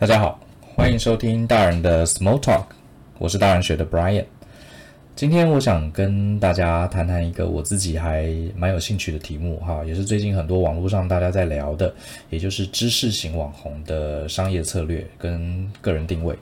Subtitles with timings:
[0.00, 0.38] 大家好，
[0.76, 2.66] 欢迎收听大人的 Small Talk，
[3.18, 4.24] 我是大人学的 Brian。
[5.16, 11.92] 今天我想跟大家谈谈一个我自己还蛮有兴趣的题目哈，也是最近很多网络上大家在聊的，
[12.30, 16.32] 也就是知识型网红的商业策略跟个人定位。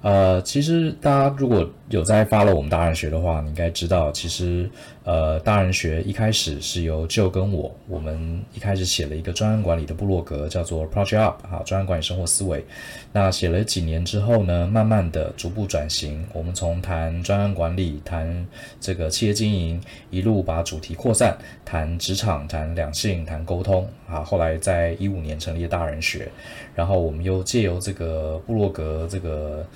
[0.00, 4.70] 呃，其实大家如果有在发了我们大人学的话，你应该知道，其实
[5.08, 12.62] 呃，大人学一开始是由 Joe 跟我，我们一开始写了一个专案管理的部落格，叫做 Project Up 哈，专案管理生活思维。
[13.10, 18.46] 那写了几年之后呢，慢慢的逐步转型，我们从谈专案管理，谈
[18.78, 24.22] 这个企业经营，一路把主题扩散，谈职场，谈两性，谈沟通啊。
[24.22, 26.30] 后来在一五年成立了大人学，
[26.74, 29.66] 然后我们又借由这个部落格这个。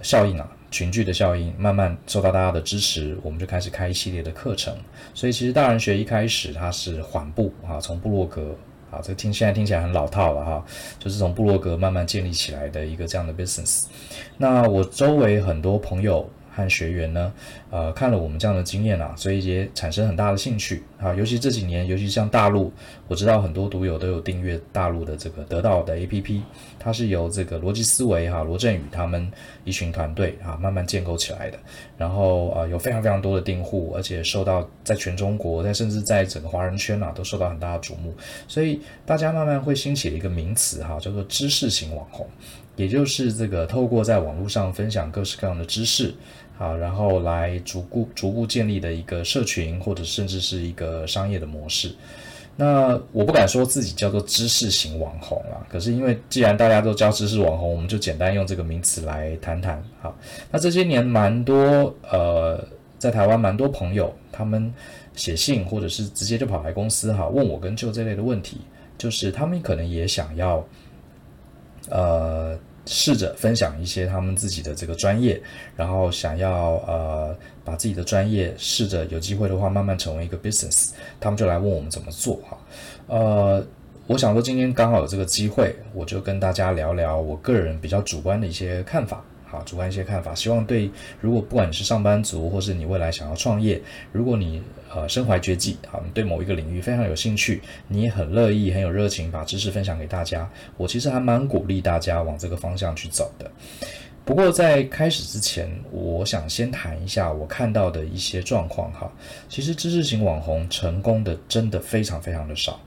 [0.00, 4.74] 效应啊，群聚的效应，慢慢受到大家的支持，我们就开始开一系列的课程。
[5.14, 8.56] 所以其实大人学一开始它是缓步啊，从部落格
[8.90, 10.64] 啊，这听现在听起来很老套了哈，
[10.98, 13.84] 就是从部落格慢慢建立起来的一个这样的 business。
[14.38, 16.28] 那我周围很多朋友。
[16.54, 17.32] 和学员呢，
[17.70, 21.14] 呃，看了我们这样的经验啊，所以也产生很大的兴趣啊。
[21.14, 22.70] 尤其这几年，尤其像大陆，
[23.08, 26.42] 我知道很多读友都有订阅大陆的这个得到的 APP，
[26.78, 29.30] 它是由这个逻辑思维哈、罗振宇他们
[29.64, 31.58] 一群团队啊慢慢建构起来的。
[31.96, 38.14] 然后啊，有非常非常多的订户，而且受到在全中国，在甚至在整个华人圈啊，都受到很大的瞩目。
[38.46, 42.26] 所以大家慢慢会兴起了一个名词哈、叫做知识型网红。
[42.74, 46.12] 也就是这个透过在网络上分享各式各样的知识，
[46.56, 51.94] 好，然后来逐步逐步建立的一个社群，或者甚至是一个商业的模式。
[52.54, 59.82] 那我不敢说自己叫做知识型网红啊，可是因为既然大家都叫知识网红，我们就简单用这个名词来谈谈。
[60.00, 60.16] 好，
[60.50, 62.62] 那这些年蛮多呃，
[62.98, 64.72] 在台湾蛮多朋友，他们
[65.14, 68.60] 写信或者是直接就跑来公司哈，问我跟就这类的问题，
[68.98, 70.64] 就是他们可能也想要。
[71.90, 75.40] 呃，试着分享一些他们自己的这个专业，
[75.76, 80.90] 然后想要呃把自己的专业试着有机会的话慢慢成为一个 business，
[81.20, 82.58] 他们就来问我们怎么做哈。
[83.06, 83.64] 呃，
[84.06, 89.24] 我想说今天刚好有这个机会，我就跟大家聊聊我个人比较主观的一些看法。
[89.52, 90.90] 啊，主观一些看法，希望对，
[91.20, 93.78] 如果不管你是上班族，或是你未来想要创业，
[94.10, 94.62] 如果你
[94.94, 103.50] 呃身怀绝技，好，你对某一个领域非常有兴趣，你也很乐意、很有热情把知识分享给大家，我其实还蛮鼓励大家往这个方向去走的。
[104.24, 109.10] 不过在开始之前，我想先谈一下我看到的一些状况哈。
[109.48, 112.80] 其实知识型网红成功的真的非常非常的少。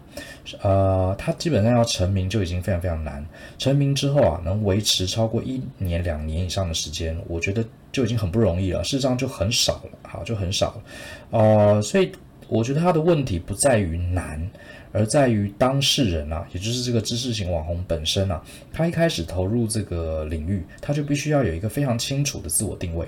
[0.62, 3.26] 呃，他基本上要成名就已经非常非常难。
[3.58, 8.84] 成名之后啊，能维持超过一年、两年以上的时间，我觉得就已经很不容易了。
[8.84, 10.84] 事实上就很少了，好，就很少了。
[11.32, 12.12] 呃，所以
[12.48, 14.50] 我觉得他的问题不在于难，
[14.92, 23.08] 而在于当事人啊，也就是这个知识型网红本身啊，他一开始投入这个领域，他就必须要有一个非常清楚的自我定位。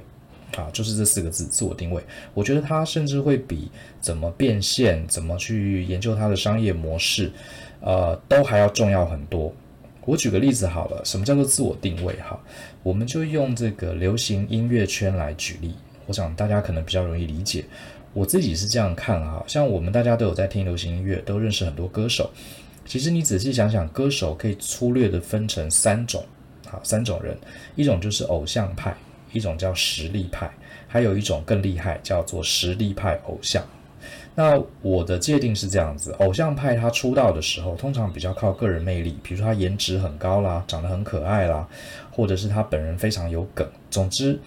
[0.55, 2.01] 啊，就是这四个字，自我定位。
[2.33, 3.69] 我觉得它甚至会比
[3.99, 7.31] 怎么变现、怎么去研究它的商业模式，
[7.81, 9.53] 呃，都还要重要很多。
[10.05, 12.15] 我举个例子好了，什么叫做自我定位？
[12.21, 12.39] 哈，
[12.81, 15.75] 我们就用这个流行音乐圈来举例，
[16.05, 17.65] 我想大家可能比较容易理解。
[18.13, 22.31] 我自己是这样看哈，像我们大家都有在听流行音乐，都认识很多歌手。
[22.85, 26.23] 其实你仔细想想，歌手可以粗略的分成三种，
[26.65, 27.37] 好，三种人，
[27.75, 28.95] 一种就是偶像派。
[29.31, 30.49] 一种叫实力派，
[30.87, 33.63] 还有一种更厉害，叫做实力派偶像。
[34.35, 41.67] 那我的界定是这样子：偶像派他出道的时候，通常比较靠个人魅力，比如说他颜值很高啦，长得很可爱啦，
[42.11, 43.67] 或者是他本人非常有梗。
[43.89, 44.39] 总之，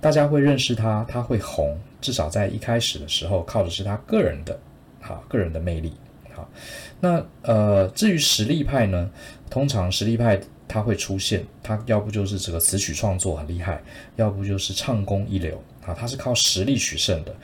[0.00, 1.78] 大家会认识他，他会红。
[2.00, 4.58] 至少在一开始的时候，靠的是他个人的，
[5.00, 5.92] 好，个人的魅力。
[6.32, 6.48] 好，
[7.00, 9.10] 那呃，至于实力派呢，
[9.50, 10.40] 通常实力派。
[10.66, 13.82] 他会出现，他要不就是这个词曲创作很厉害，
[14.16, 17.34] 要不就是唱功一流啊，他是靠实力取胜的。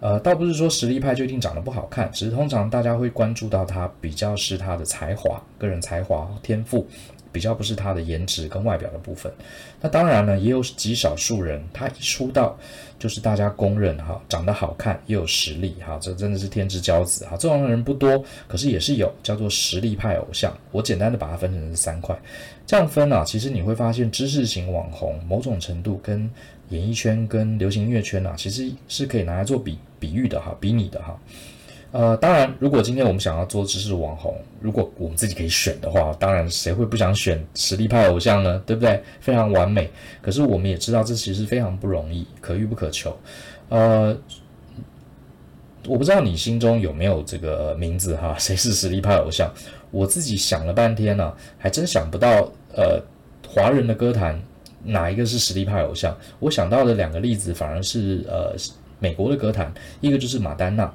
[0.00, 6.86] 呃，倒不是说实力派就一定长得不好看，只是通常大家会关注到他比较是他的才华、个人才华、天赋。
[7.32, 9.32] 比较不是他的颜值跟外表的部分，
[9.80, 12.58] 那当然呢，也有极少数人，他一出道
[12.98, 17.36] 就是大家公认哈，长得好看又有实力哈，这真的是天之骄子哈。
[17.36, 20.56] 这种人不多，可是也是有，叫做实力派偶像。
[20.72, 22.18] 我简单的把它分成三块，
[22.66, 26.28] 这样分啊，其实你会发现知识型网红某种程度跟
[26.70, 31.18] 演艺圈跟流行音乐圈啊，其实是可以拿来做比比喻的哈，比拟的哈。
[31.90, 38.62] 呃，当然，如果今天我们想要做知识网红，如果我们自己可以选的话，当然谁会不想选实力派偶像呢？
[38.66, 39.02] 对不对？
[39.20, 39.90] 非常完美。
[40.20, 43.16] 可是我们也知道，这其实非常不容易，可遇不可求。
[43.70, 44.14] 呃，
[45.86, 48.36] 我不知道你心中有没有这个名字哈？
[48.38, 49.50] 谁是实力派偶像？
[49.90, 52.52] 我自己想了半天呢，还真想不到。
[52.74, 53.02] 呃，
[53.48, 54.38] 华人的歌坛
[54.84, 56.14] 哪一个是实力派偶像？
[56.38, 58.54] 我想到的两个例子反而是呃
[58.98, 60.92] 美国的歌坛，一个就是马丹娜。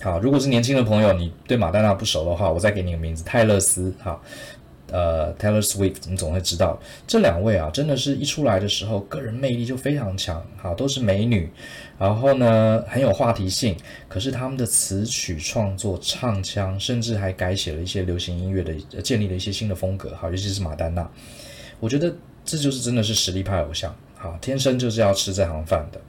[0.00, 3.94] 好，如果是年轻的朋友，你对马丹娜不熟的话，我再给你个名字，泰勒斯。
[3.98, 4.22] 好。
[4.90, 11.52] 呃，Taylor Swift，你总会知道这两位啊，真的是一出来的时候，个人魅力就非常强，好，都是美女，
[11.98, 13.76] 然后呢很有话题性，
[14.08, 21.06] 可是他们的词曲创作、唱腔，甚至还改写了一些流行音乐的，建立了一些新的风格，好，尤其是马丹娜，
[21.80, 22.10] 我觉得
[22.42, 26.00] 这就是真的是实力派偶像，好，天生就是要吃这行饭的，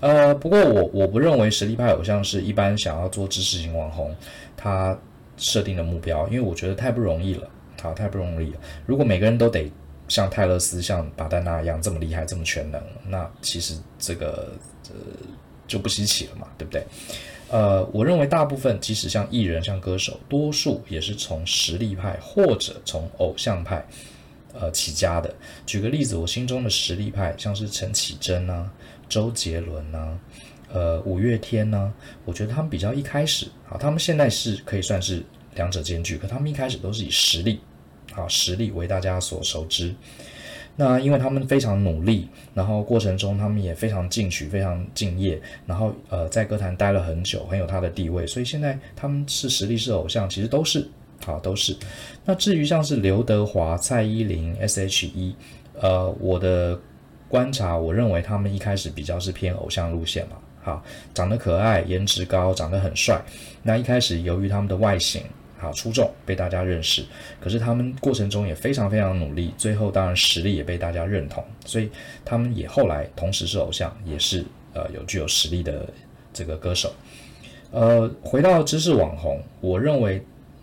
[0.00, 4.14] 呃，不过我我不认为实力派偶像是一般想要做知识型网红
[4.56, 4.98] 他
[5.36, 7.48] 设定的目标，因为我觉得太不容易了。
[7.82, 8.58] 好，太不容易了。
[8.86, 9.70] 如果每个人都得
[10.08, 14.52] 像泰勒斯、像巴丹娜一样这么厉害、这么全能，那其实这个
[14.88, 14.96] 呃
[15.66, 16.84] 就不稀奇了嘛，对不对？
[17.48, 23.86] 呃，我认为大部分即使像艺人、像歌手，多数也是从实力派或者从偶像派
[24.58, 25.32] 呃起家的。
[25.66, 28.68] 举个例子，我心中的实力派像是陈绮贞啊、
[29.08, 30.18] 周杰伦啊、
[30.72, 31.92] 呃五月天啊，
[32.24, 35.22] 我觉得他们比较一开始啊，他们现在是可以算是。
[35.56, 37.60] 两者兼具，可他们一开始都是以实力，
[38.12, 39.94] 啊，实力为大家所熟知。
[40.76, 48.26] 那因为他们非常努力，然后过程中他们也非常进取、非常敬业，然后呃，在歌坛待了很久，很有他的地位。
[48.26, 50.86] 所以现在他们是实力是偶像，其实都是，
[51.24, 51.74] 好，都是。
[52.26, 55.34] 那至于像是刘德华、蔡依林、S.H.E，
[55.80, 56.78] 呃，我的
[57.36, 63.20] 观察，我认为他们一开始比较是偏偶像路线嘛，好，长得可爱，颜值高，长得很帅。
[63.62, 65.22] 那一开始由于他们的外形。
[65.58, 67.02] 好出众，被大家认识。
[67.40, 71.90] 可是他们过程中也非常非常努力，最后当然实力也被大家认同，所以
[72.26, 74.44] 他们也后来同时是偶像，也是
[74.74, 75.88] 呃有具有实力的
[76.30, 76.92] 这个歌手。
[77.70, 80.22] 呃，回到知识网红，我认为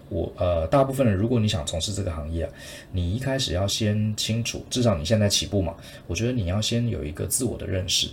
[0.10, 2.54] 我呃大部分人，如果你想从事这个行业啊，
[2.92, 5.76] 你一开始要先清楚，至少你现在起步嘛，
[6.08, 8.10] 我觉得你要先有一个自我的认识。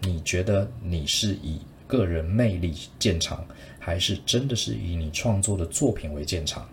[0.00, 3.42] 你觉得你是以个人魅力见长，
[3.78, 6.68] 还是真的是以你创作的作品为见长？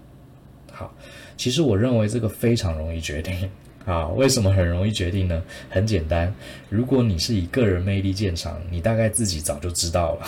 [0.71, 0.93] 好，
[1.37, 3.49] 其实我认为这个非常容易决定
[3.85, 4.07] 啊。
[4.09, 5.41] 为什么很容易决定呢？
[5.69, 6.33] 很简单，
[6.69, 10.27] 如果你是以个人魅力见长，你大概自己早就知道了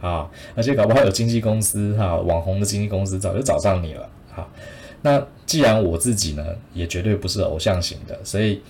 [0.00, 0.30] 啊。
[0.54, 4.08] 而且搞不好有经纪公司哈、网红的经纪公司早就找上你了。
[4.34, 4.48] 哈，
[5.02, 8.62] 那既然我自己呢，也绝对不是偶像型的，所以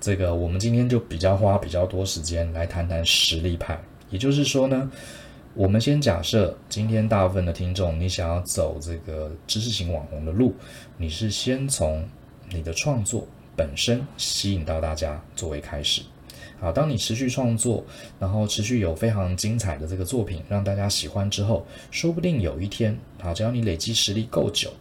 [0.00, 3.80] 这个我们今天就比较花比较多时间来谈谈实力派。
[4.10, 4.90] 也就是说呢。
[5.58, 10.54] 我们先假设今天大部分的听众，你想要走这个知识型网红的路，
[10.98, 12.06] 你是先从
[12.50, 16.02] 你的创作本身吸引到大家作为开始。
[16.60, 17.84] 好，当你持续创作，
[18.18, 24.72] 然后持续有非常精彩的这个作品让大家喜欢之后，说不定有一天，啊，只要你累积实力够久，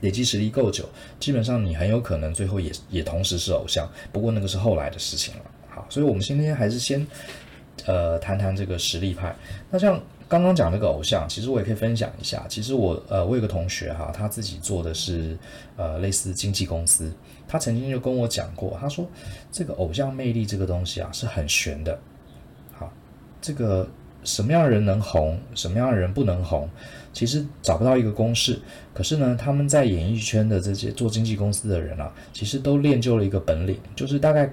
[0.00, 3.88] 累积实力够久，基本上你很有可能最后也也同时是偶像。
[4.12, 5.42] 不过那个是后来的事情了。
[5.68, 7.06] 好，所以我们今天还是先。
[7.86, 9.34] 呃，谈谈这个实力派。
[9.68, 12.44] 那像刚刚讲那个偶像，其实我也可以分享一下。
[12.48, 15.36] 其实我呃，我有个同学哈，他自己做的是
[15.76, 17.12] 呃类似经纪公司。
[17.46, 19.06] 他曾经就跟我讲过，他说
[19.52, 21.98] 这个偶像魅力这个东西啊是很玄的。
[22.72, 22.90] 好，
[23.40, 23.86] 这个
[24.24, 26.68] 什么样的人能红，什么样的人不能红，
[27.12, 28.58] 其实找不到一个公式。
[28.94, 34.52] 可是呢，他们在演艺圈的这些做经纪公司的人啊，其实都练就了一个本领，就是大概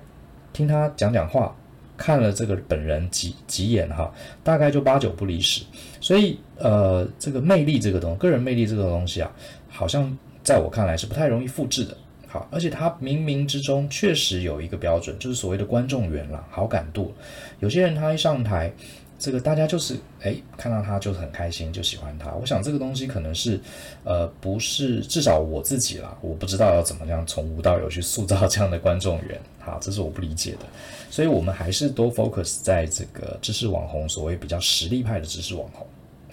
[0.51, 1.55] 听他讲讲话。
[2.01, 4.11] 看了这个本人几几眼哈，
[4.43, 5.61] 大概就八九不离十。
[5.99, 9.31] 所以呃，这个魅力这个东，个人魅力这个东西啊，
[9.69, 11.95] 好像在我看来是不太容易复制的。
[12.27, 17.13] 好，而且他冥冥之中确实有一个标准，就是所谓的观众缘啦，好感度。
[17.59, 18.73] 有些人他一上台。
[19.21, 22.31] 这个大家就是哎，看到他就很开心，就喜欢他。
[22.33, 23.61] 我想这个东西可能是，
[24.03, 30.65] 呃，不是至少我自己啦，我不知道要怎么样从无到有去塑造这样的观众缘， 好，这是我不理解的。
[31.11, 35.85] 所以我们还是多 focus 在这个知识网红，所谓比较实力派的知识网红。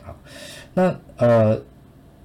[0.02, 0.16] 好，
[0.72, 1.60] 那呃，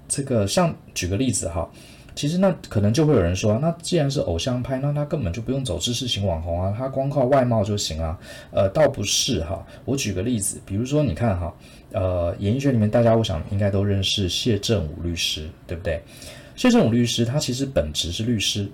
[0.08, 1.70] 这个像举个例子哈。
[2.16, 8.20] 其实那可能就会有人说，那既然是偶像派，那他根本就不用走知识型网红啊，他光靠外貌就行啊。
[8.52, 9.66] 呃，倒不是哈。
[9.86, 11.54] 我举个例子，比如说你看哈，
[11.92, 16.02] 呃，演艺圈里面大家我想应该都认识谢振武律师，对不对？
[16.56, 18.70] 谢振武律师他其实本职是律师，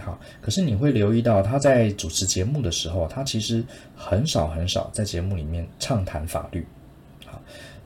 [0.00, 3.64] 好，可是你会留意到他在主持节目的时候，他其实
[3.96, 6.64] 很少很少在节目里面畅谈法律，
[7.26, 7.40] 好，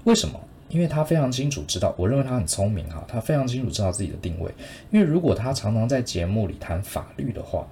[0.04, 0.38] 为什么？
[0.68, 4.52] 因为他非常清楚知道，我认为他很聪明哈，他非常清楚知道自己的定位。
[4.90, 7.66] 因为如果他常常在节目里谈法律的话，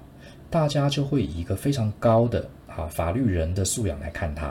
[0.49, 4.47] 大家就会以一个非常高的哈法律人的素养来看他，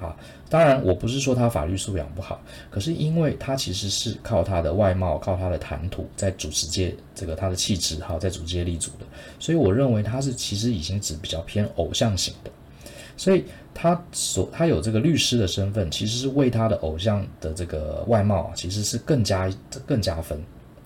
[0.00, 0.16] 啊。
[0.50, 2.38] 当然，我不是说他法律素养不好，
[2.70, 9.06] 可是因为他其实是靠他的外貌、靠他的谈吐，在主持界这个他的气质哈，在主持界立足的，
[9.38, 12.50] 所以我认为他是其实已经只比较偏偶像型的，
[13.16, 19.50] 所以他所他有这个律师的身份，其实是为他的偶像的这个外貌啊，其实是更加
[19.86, 20.40] 更加分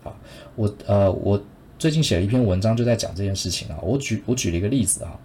[0.05, 0.13] 啊。
[0.55, 1.43] 我呃，我
[1.79, 3.79] 最近写了一篇文章，就在讲这件事情啊。
[3.83, 5.19] 我举我举了一个例子啊。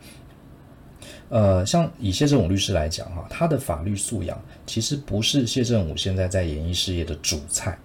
[1.30, 7.80] 呃，像以谢振武律师来讲哈，他的法律素养其实不是谢振武现在在演艺事业的主菜，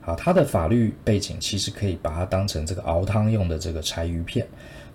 [0.00, 4.46] 啊，他的法律背景其实可以把它当成这个熬汤用的这个柴鱼片，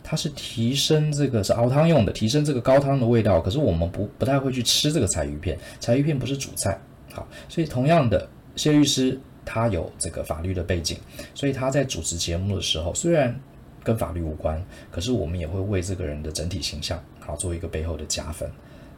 [0.09, 3.39] 它是提升这个是熬汤用的，提升这个高汤的味道。
[3.39, 6.81] 可是我们不不太会去吃这个柴鱼片，柴鱼片不是主菜，
[7.13, 10.97] 好，所以同样的，谢律师他有这个法律的背景，
[11.35, 13.39] 所以他在主持节目的时候，虽然
[13.83, 16.99] 跟法律无关，可是我们也会为这个人的整体形象。
[17.19, 18.49] 好，做一个背后的加分，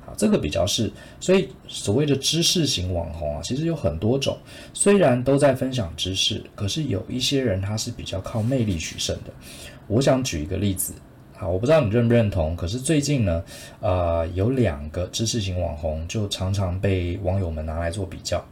[0.06, 0.90] 好，这个比较是，
[1.20, 4.38] 所以所谓的知识型网红啊，其实有很多种，
[4.74, 9.34] 虽然都在分享知识，可是有一些人他是比较靠魅力取胜的。
[9.88, 10.94] 我想举一个例子，
[11.36, 13.44] 好，我不知道你认不认同，可是最近呢，
[13.80, 18.44] 呃，有两个知识型网红就常常被网友们拿来做比较。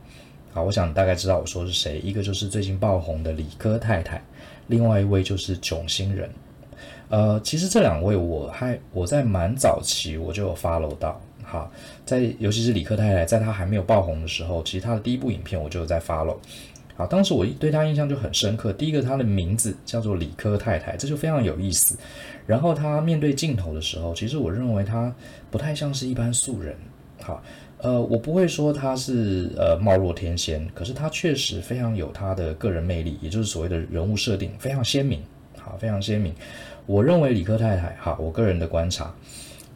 [0.51, 4.19] 好，我想大概知道我说是谁，一个就是最近爆红的理科太太，
[4.67, 6.29] 另外一位就是囧星人。
[7.09, 11.71] 呃，其实这两位我还我在蛮早期我就有 follow 到，好，
[12.05, 16.38] 在尤其是理科太太，在她还没有爆红的时候，其实她的第一部影片我就有在 follow，
[16.99, 18.73] 啊，当时我对她印象就很深刻。
[18.73, 21.97] 第一个，她的名字叫做理科太太，这就非常有意思。
[22.45, 25.15] 然后她面对镜头的时候，其实我认为她
[25.49, 26.75] 不太像是一般素人，
[27.21, 27.41] 好，
[27.77, 35.21] 呃，我不会说她是呃貌若天仙，可是她确实非常有她的个人魅力，也就是所谓的人物设定非常鲜明，
[35.57, 36.35] 好，非常鲜明。
[36.85, 39.15] 我认为理科太太哈，我个人的观察，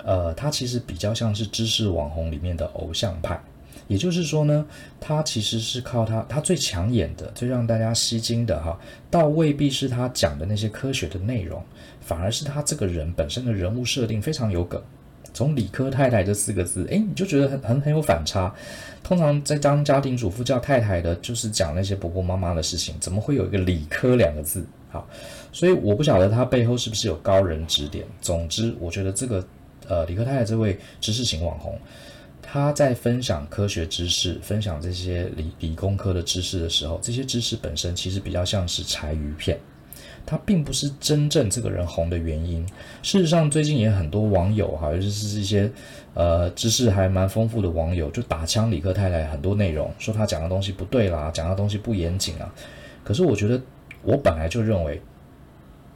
[0.03, 3.39] 呃，她其实比较像是知识网红里面的偶像派，
[3.87, 4.65] 也就是说呢，
[4.99, 11.63] 他其实是靠他他最抢眼的、最让大家吸睛的哈，倒未必是他讲的那些科学的内容，
[12.01, 14.81] 反而是他这个人本身的人物设定非常有梗。
[15.33, 18.53] 从理科太太这四个字，诶，你就觉得很很很有反差。
[19.01, 24.63] 通常在当家庭主妇叫太太的，就是讲那些婆婆妈妈的事情，怎么会有一个理科两个字？
[24.91, 25.07] 好。
[25.51, 28.05] 所以我不晓得他背后是不是有高人指点。
[28.21, 29.43] 总之，我觉得这个
[29.87, 31.79] 呃理科太太这位知识型网红，
[32.53, 39.57] 他在分享科学知识、分享这些理理工科的知识的时候，这些知识本身其实比较像是柴鱼片，
[40.23, 42.63] 它并不是真正这个人红的原因。
[43.01, 45.67] 事实上，最近也很多网友哈，尤其是一些
[46.13, 52.53] 呃知识还蛮丰富的网友，就打枪理科太太很多内容，说他讲的东西不对啦，讲的东西不严谨啊。
[53.03, 53.59] 可是我觉得，
[54.03, 55.01] 我本来就认为。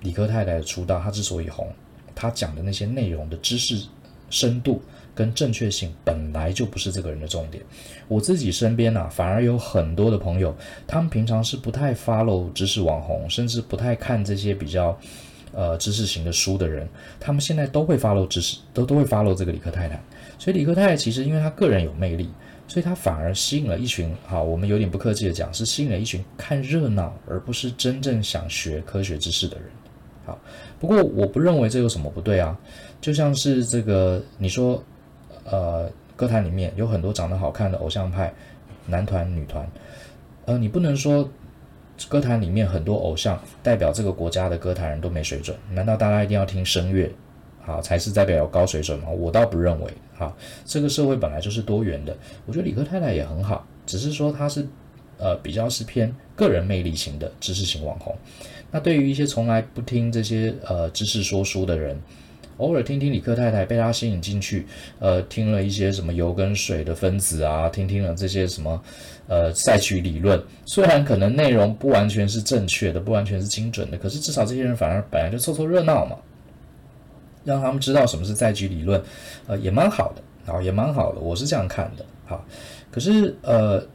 [0.02, 1.72] 理科太太的出道，她之所以红，
[2.16, 3.88] 她讲的那些内容的知识
[4.32, 4.82] 深度
[5.18, 7.64] 跟正确性本来就不是这个人的重点。
[8.08, 10.56] 我自己身边啊，反而有很多的朋友，
[10.86, 14.96] 他们平常是不太 follow 知识网红，甚至不太看这些比较
[15.54, 16.88] 呃知识型的书的人，
[17.20, 20.00] 他们现在都会 follow 知识，都都会 follow 这个理科太太。
[20.38, 22.30] 所以理科太太其实因为她个人有魅力，
[22.68, 29.66] 所以她反而吸引了一群，好，我们有点不客气的讲，是吸引了一群看热闹而不是真正想学科学知识的人。
[30.26, 30.38] 好，
[30.80, 32.56] 不过我不认为这有什么不对啊，
[33.00, 34.84] 就像是这个你说，
[35.50, 38.34] 呃，歌坛里面有很多长得好看的偶像派
[38.86, 39.66] 男团、女团，
[40.46, 41.30] 呃，你不能说
[42.10, 47.10] 歌坛里面很多偶像代表这个国家的歌坛人都没水准，难道大家一定要听声乐，
[47.62, 49.10] 好才是代表有高水准吗？
[49.10, 50.36] 我倒不认为，好，
[50.66, 54.68] 这个社会本来就是多元的，我觉得理科太太也很好，只是说她是
[55.18, 58.16] 呃比较是偏个人魅力型的知识型网红。
[58.70, 61.98] 那对于一些从来不听这些呃知识说书的人，
[62.58, 64.66] 偶尔听听李克太太被他吸引进去，
[65.00, 68.82] 呃，听了一些什么油跟水的分子啊，听听了这些什么
[69.28, 76.16] 呃赛局理论，虽然可能内容不完全是正确的，不完全是精准的，可是至少这些人反而本来就凑凑热闹嘛，
[77.44, 79.02] 让他们知道什么是赛局理论，
[79.48, 82.46] 呃，也蛮好的，然后也蛮好的，我是这样看的，好，
[82.92, 83.86] 可是呃。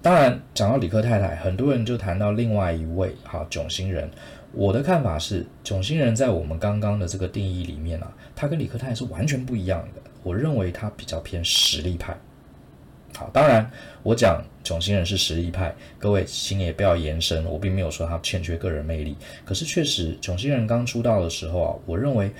[0.00, 4.08] 当然，讲到李克太太，很多人就谈到另外一位哈囧星人。
[4.52, 10.00] 我的看法是，囧星人在我们刚刚的这个定义里面啊，他跟理科太是完全不一样的。
[10.22, 12.16] 我认为他比较偏实力派。
[13.14, 13.70] 好，当然
[14.02, 19.16] 我讲囧星人是实力派，各位请也不要延伸，我并没有说他欠缺个人魅力。
[19.44, 22.30] 可是确实，囧星人刚出道的时候啊，我认为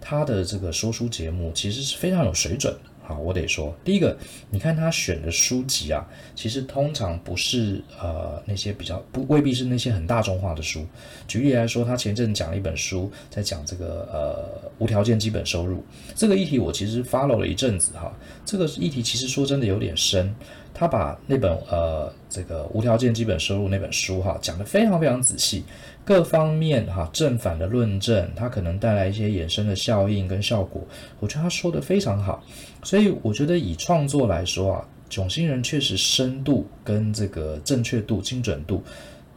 [0.00, 2.74] 他的这个说书节目其实是非常有水准。
[3.08, 4.16] 啊，我得说，第一个，
[4.50, 10.86] 你看他选的书籍啊，其实通常不是呃那些比较不未必是那些很大众化的书。
[11.26, 15.82] 举例来说，他前阵讲了一本书，在讲这个呃无条件基本收入
[16.14, 18.12] 这个议题，我其实 follow 了一阵子哈。
[18.44, 20.34] 这个议题其实说真的有点深，
[20.74, 25.64] 他把那本呃这个无条件基本收入那本书哈讲得非常非常仔细。
[26.04, 30.82] 各方面哈正反的论证，它可能带来一些衍生的效应跟效果，
[31.20, 32.42] 我觉得他说的非常好，
[32.82, 38.82] 所以我觉得以创作来说啊，囧星人确实深度跟这个正确度、精准度，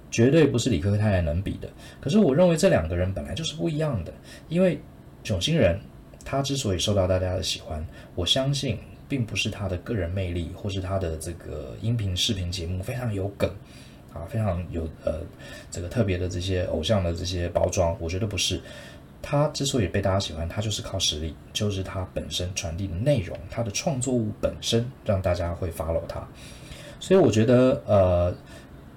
[0.10, 1.70] 绝对不是理科太太能比的。
[2.00, 4.14] 可是我认为这两个人本来就是不一样的，
[4.48, 4.80] 因为
[5.24, 5.78] 囧星人
[6.24, 8.78] 他之所以受到大家的喜欢，我相信
[9.12, 13.52] 并不是他的个人魅力，或是他的这个音频视频节目非常有梗。
[14.14, 15.22] 啊，非常有呃，
[15.70, 18.62] 这个特别的这些偶像的这些包装，我觉得不是。
[19.22, 26.28] 他之所以被大家喜欢，他就是靠实力，就是他本身传递的内容，他的创作物本身让大家会 follow 他。
[27.00, 28.36] 所以我觉得，呃，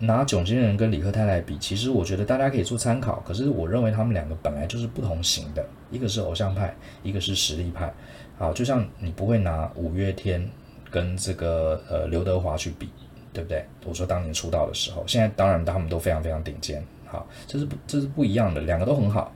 [0.01, 3.23] 拿囧星人跟李克太太比，其实我觉得大家可以做参考。
[3.25, 7.95] 可是我认为他们两个本来就是不同型的，一个是偶像派，一个是实力派。
[8.39, 10.49] 好，就像你不会拿五月天
[10.91, 12.89] 跟这个呃刘德华去比。
[13.35, 13.65] 对不对？
[13.85, 19.33] 我说当年出道的时候，现在当然他们都非常非常顶尖，好，这是不这是不一样的，两个都很好，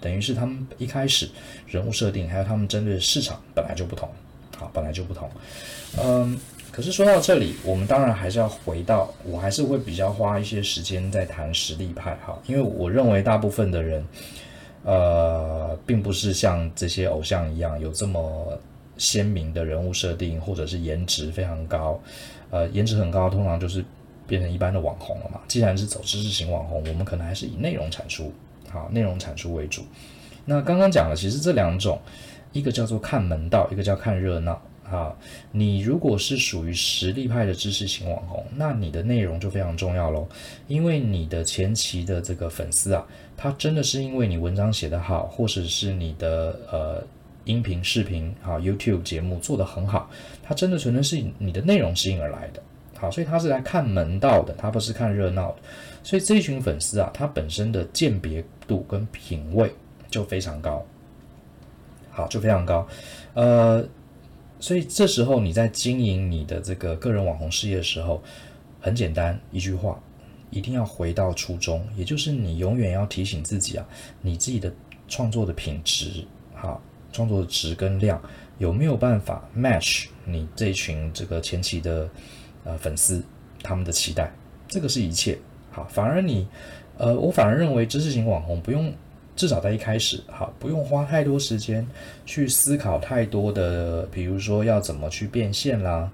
[0.00, 1.30] 等于是他们一开始
[1.68, 4.08] 人物设定还有他们针对的市场本来就不同，
[4.56, 5.30] 好，本来就不同，
[6.02, 6.36] 嗯，
[6.72, 14.04] 可是说到这里，我们当然还是要回到，我还是会比较花一些时间在谈实力派，哈，因为我认为大部分的人，
[14.88, 18.58] 呃，并不是像这些偶像一样有这么
[18.96, 22.00] 鲜明的人物设定，或者是颜值非常高。
[22.48, 23.84] 呃，颜值很高，通常就是
[24.26, 25.42] 变成一般的网红了嘛。
[25.46, 28.32] 既然是走知识型网红，我们可能还是以内容产出，
[28.70, 29.82] 好，内容产出为主。
[30.46, 32.00] 那刚刚讲了，其实这两种，
[32.52, 34.58] 一个叫做看门道，一个叫看热闹。
[34.90, 35.14] 啊，
[35.52, 40.26] 你如果是属于实力派的知识型网红，那你的内容就非常重要喽，
[40.66, 43.06] 因为你的前期的这个粉丝啊，
[43.38, 47.02] 他真的是因为你文章写得好，或者是你的呃。
[47.44, 50.10] 音频、视频，啊，YouTube 节目做得很好，
[50.42, 52.62] 它真的纯粹是你的内容吸引而来的，
[52.98, 55.56] 好，所以他是来看门道的，他不是看热闹的，
[56.02, 59.72] 所以这一群粉丝啊，他本身的鉴别度跟品味
[60.10, 60.84] 就非常高，
[62.10, 62.86] 好，就非常高，
[63.32, 63.82] 呃，
[64.60, 68.22] 所以这时候你在经营你的这个个人网红事业的时候，
[68.78, 69.98] 很简单一句话，
[70.50, 73.86] 一定要回到初衷，也就是你永远要提醒自己啊，
[74.20, 74.72] 你自己的
[75.08, 76.80] 创作的品质，好。
[77.10, 78.20] 创作的质跟量
[78.58, 82.06] 有没有办法 match 你这一群这个前期的
[82.64, 83.24] 呃粉丝
[83.62, 84.30] 他们的期待？
[84.68, 85.38] 这个是一切
[85.70, 85.84] 好。
[85.84, 86.46] 反而你
[86.98, 88.92] 呃，我反而认为知识型网红不用
[89.34, 91.84] 至少在一开始好，不用花太多时间
[92.26, 96.12] 去思考太多的，比如说要怎么去变现啦，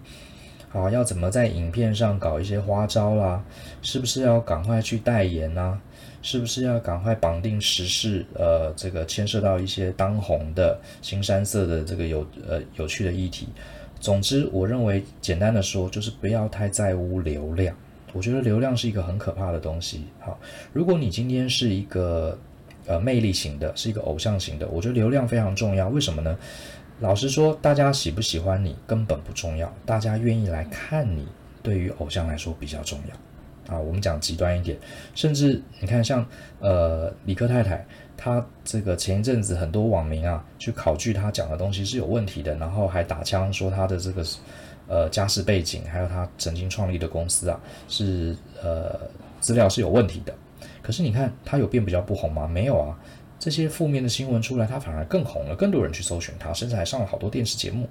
[0.74, 3.42] 啊，要怎么在影片上搞一些花招啦，
[3.80, 5.78] 是不是要赶快去代言呐？
[6.20, 8.26] 是不是要赶快绑定时事？
[8.34, 13.48] 呃，这个牵涉到一些当红的新山色的这个有呃有趣的议题。
[14.00, 17.76] 总之，我认为简单的说，就是不要太在乎流量。
[18.12, 20.04] 我觉得流量是一个很可怕的东西。
[20.18, 20.38] 好，
[20.72, 22.38] 如果你今天是一个
[22.86, 25.88] 呃魅力型的，是一个偶像型的，我觉得流量非常重要。
[25.88, 26.38] 为什么呢？
[27.00, 31.26] 老实说，大家喜不喜欢你根本不重要，大家愿意来看你，
[31.62, 33.74] 对于偶像来说比较重要。
[33.74, 34.78] 啊，我们讲极端一点，
[35.14, 36.24] 甚至你看像
[36.60, 37.84] 呃李克太太，
[38.16, 44.22] 她这个前一阵子很多网民啊去考据她讲的东西是有问题的，然后还打枪说她的这个
[44.86, 49.00] 呃家世背景，还有她曾经创立的公司啊是呃
[49.40, 50.34] 资料是有问题的。
[50.82, 52.46] 可是你看她有变比较不红吗？
[52.46, 52.98] 没有啊，
[53.38, 57.88] 这些负面的新闻出来，他反而更红了，更多人去搜寻他，甚至还上了好多电视节目，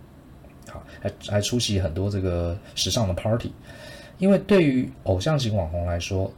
[0.67, 3.51] 好，还还出席很多这个时尚的 party。
[4.17, 6.31] 因为对于偶像型网红来说，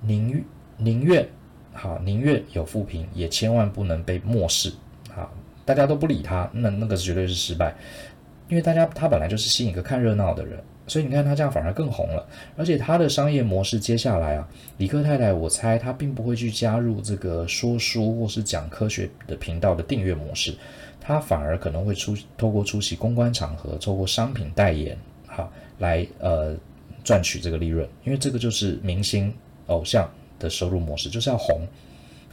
[0.00, 0.44] 宁
[0.76, 1.28] 宁愿
[1.72, 4.72] 好宁愿有负评，也千万不能被漠视。
[5.10, 5.32] 好，
[5.64, 7.74] 大家都不理他，那那个绝对是失败。
[8.48, 12.26] 因为大家他本来就是吸引一个看热闹的人，所以你看他这样反而更红了。
[12.56, 20.54] 而且他的商业模式接下来啊，李克太太，我猜他并不会去加入这个说书或是讲科学的频道的订阅模式，
[21.00, 26.56] 他反而可能会出透过出席公关场合，透过商品代言，好来呃。
[27.04, 29.32] 赚取这个利润，因为这个就是明星
[29.68, 31.60] 偶像的收入模式，就是要红，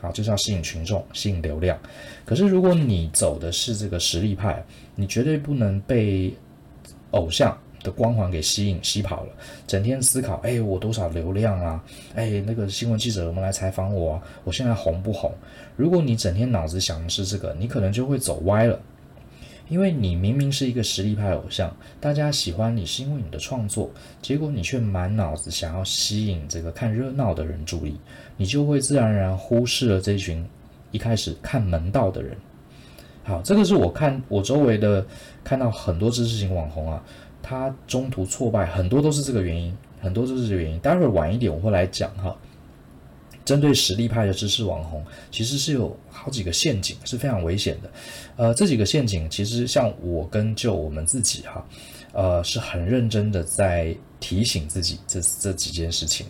[0.04, 1.80] 好，就是要吸引群众、吸引流量。
[2.26, 4.62] 可是如果你走的是这个实力派，
[4.96, 6.36] 你绝对不能被
[7.12, 9.30] 偶像的光环给吸引、吸跑了。
[9.66, 11.82] 整天思考，哎，我多少流量啊？
[12.16, 14.22] 哎，那个新闻记者有没有来采访我啊？
[14.44, 15.34] 我现在红不红？
[15.78, 18.78] 如果你整天脑子想的是这个，你可能就会走歪了。
[19.70, 23.90] 因为你明明是一个实力派偶像，大家喜欢你是因为你的创作，
[24.22, 27.96] 结果你却满脑子想要吸引这个看热闹的人注意，
[28.38, 30.46] 你就会自然而然忽视了这群
[30.92, 32.36] 一开始看门道的人。
[33.24, 35.06] 好，这个是我看我周围的
[35.44, 37.02] 看到很多知识型网红啊，
[37.42, 40.78] 他中途挫败，很多都是这个原因，很多都是这个原因。
[40.80, 42.36] 待会儿晚一点我会来讲哈。
[43.46, 47.92] 针对实力派的知识网红，其实是有好几个陷阱，是非常危险的。
[48.38, 51.66] 呃，这几个陷阱，其实像我跟就我们自己哈，
[52.14, 56.26] 呃，是很认真的在提醒自己这这几件事情，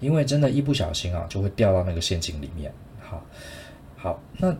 [0.00, 2.70] 因为真的，一不小心啊，就会掉到那个陷阱里面。
[3.00, 3.24] 好，
[3.96, 4.54] 好，那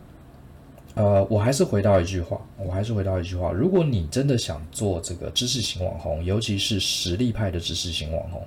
[0.94, 8.42] 呃，我还是回到一句话，我还是回到一句话，如果你真的想做这个知识型网红，尤其是实力派的知识型网红。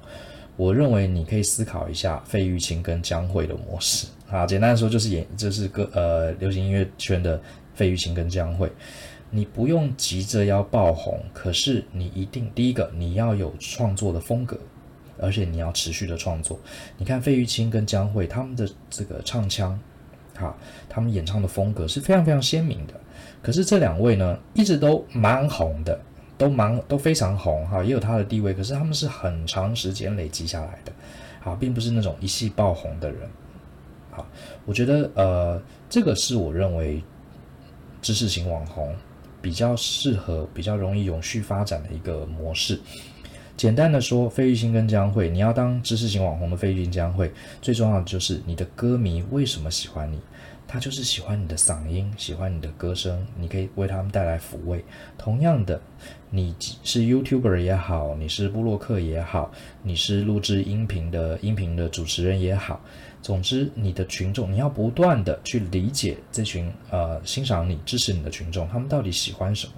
[0.61, 7.41] 我认为你可以思考一下费玉清跟江蕙的模式啊，简单的说就是演，就是歌呃流行音乐圈的
[7.73, 8.69] 费玉清跟江蕙，
[9.31, 14.55] 你不用急着要爆红，可是你一定第一个你要有创作的风格，
[15.17, 16.59] 而且你要持续的创作。
[16.95, 19.79] 你看费玉清跟江蕙他们的这个唱腔，
[20.37, 20.55] 哈，
[20.87, 22.93] 他们演唱的风格是非常非常鲜明的，
[23.41, 25.99] 可是这两位呢一直都蛮红的。
[26.41, 30.91] 都蛮都非常红哈，也有他的地位，可是他们是很长时间累积下来的，
[31.39, 33.29] 好，并不是那种一夕爆红的人，
[34.09, 34.25] 好，
[34.65, 37.03] 我觉得呃，这个是我认为
[38.01, 38.95] 知识型网红
[39.39, 42.81] 比较适合、比较容易永续发展的一个模式。
[43.55, 50.19] 简单的说，费玉清跟江蕙，你要当知识型网红的费玉清、江蕙，最重要的就是你的歌迷为什么喜欢你。
[50.71, 54.81] 他就是喜欢你的嗓音，喜欢你的歌声，你可以为他们带来抚慰。
[55.17, 55.81] 同样的，
[56.29, 59.51] 你是 YouTuber 也好，你是部落客也好，
[59.83, 62.79] 你是录制音频的音频的主持人也好，
[63.21, 69.73] 总之，你的群众你要不断的去理解这群呃欣赏你、支持你的群众，他们到底喜欢什么。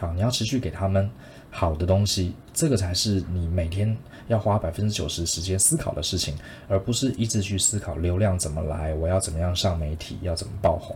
[0.00, 1.08] 好，你要持续给他们
[1.50, 3.96] 好的东西，这个才是你每天
[4.28, 6.36] 要花百分之九十时间思考的事情，
[6.68, 10.94] 而不是一直去思考流量怎么来，我要怎么样上媒体，要怎么爆红。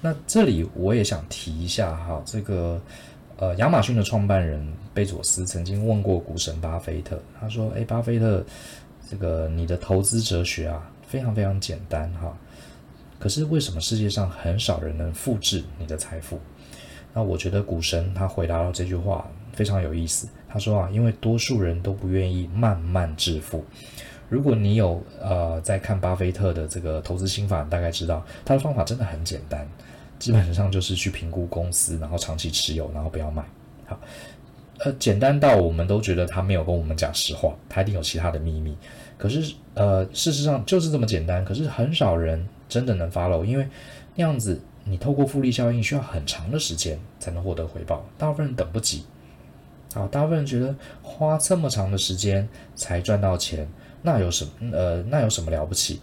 [0.00, 2.80] 那这里我也想提一下哈，这个
[3.36, 8.44] 呃，亚马逊的创办人贝佐斯曾经问过股神巴菲特，他说：“诶，巴菲特，
[9.10, 12.36] 这个你的投资哲学啊，非常非常简单哈，
[13.18, 16.40] 可是为什么世界上很少人能复制你的财富？”
[17.12, 19.28] 那我觉得股神他回答了这句话
[19.60, 20.26] 非常有意思。
[20.48, 23.62] 他说啊，因为多数人都不愿意慢慢致富。
[24.30, 29.68] 如果你有呃在看巴菲特的这个投资心法，大概知道他的方法真的很简单，
[30.18, 33.44] 基本上就是去评估公司，然后长期持有，然后不要卖。
[33.84, 34.00] 好，
[34.78, 38.74] 呃，简单到我们都觉得他没有跟我们讲实话，他一定有其他的秘密。
[39.18, 41.44] 可是呃，事实上就是这么简单。
[41.44, 43.68] 可是很少人真的能 follow，因为
[44.14, 44.58] 那样子。
[44.82, 49.04] 你透过复利效应需要很长的时间才能获得回报，大部分人等不及。
[49.94, 53.68] 啊，大部分人觉得花这么长的时间才赚到钱，
[54.02, 54.50] 那有什么？
[54.72, 56.00] 呃，那有什么了不起？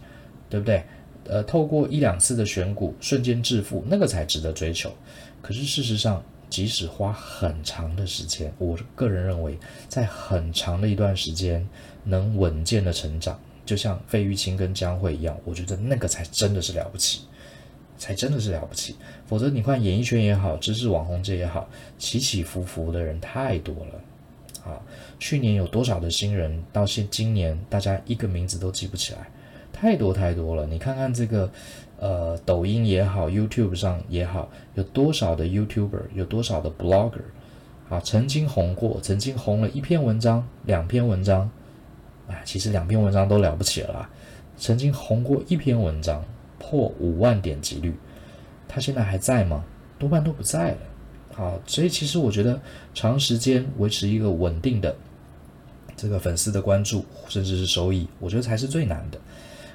[0.50, 0.84] 对不对？
[1.26, 4.90] 呃，透过一两次的选股瞬间致富，那个才值得追求。
[5.42, 9.58] 可是事实上，即使花很长的时间，我个人认为，
[9.90, 11.68] 在很长的一段时间
[12.04, 17.22] 能稳健的成长，就像费玉清跟江蕙一样，我觉得那个才真的是了不起。
[17.98, 24.80] 才真的是了不起，否则你看演艺圈也好，知识网红界也好，起起伏伏的人太多了，啊，
[25.18, 29.28] 去年有多少的新人，到现今年大家一个名字都记不起来，
[29.74, 30.68] 太多太多了。
[30.68, 31.50] 你看看这个，
[32.00, 37.24] 呃，抖音也好，YouTube 上也好，有多少的 YouTuber，有多少的 Blogger，
[37.90, 41.50] 啊，曾经红过，曾经红了一篇文章、两篇文章，
[42.28, 44.08] 哎，其实两篇文章都了不起了，
[44.56, 46.24] 曾经红过一篇文章。
[46.70, 47.96] 破五万点击率，
[48.68, 49.64] 他现在还在吗？
[49.98, 50.78] 多半都不在了。
[51.34, 52.60] 好，所以其实我觉得
[52.94, 54.94] 长时间维持一个稳定的
[55.96, 59.18] 这个粉丝的关注，甚至是收益，我觉得才是最难的。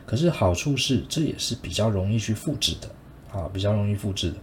[0.04, 2.88] 可是好处是，这也是比较容易去复制的
[3.38, 4.36] 啊，比较容易复制的。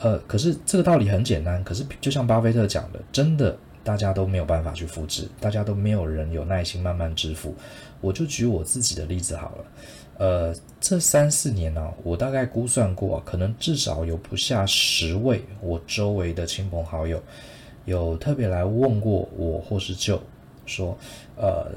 [0.00, 7.54] 呃，可是这个道理很简单，可是就像巴菲特讲的，真的大家都没有办法去复制，大家都没有人有耐心慢慢致富。
[8.00, 9.64] 我就举我自己的例子好了。
[10.18, 17.22] 呃，这三四年呢、我大概估算过，可能至少有不下十位我周围的亲朋好友，
[17.84, 20.20] 有特别来问过我或是就
[20.66, 20.98] 说，
[21.36, 21.70] 呃，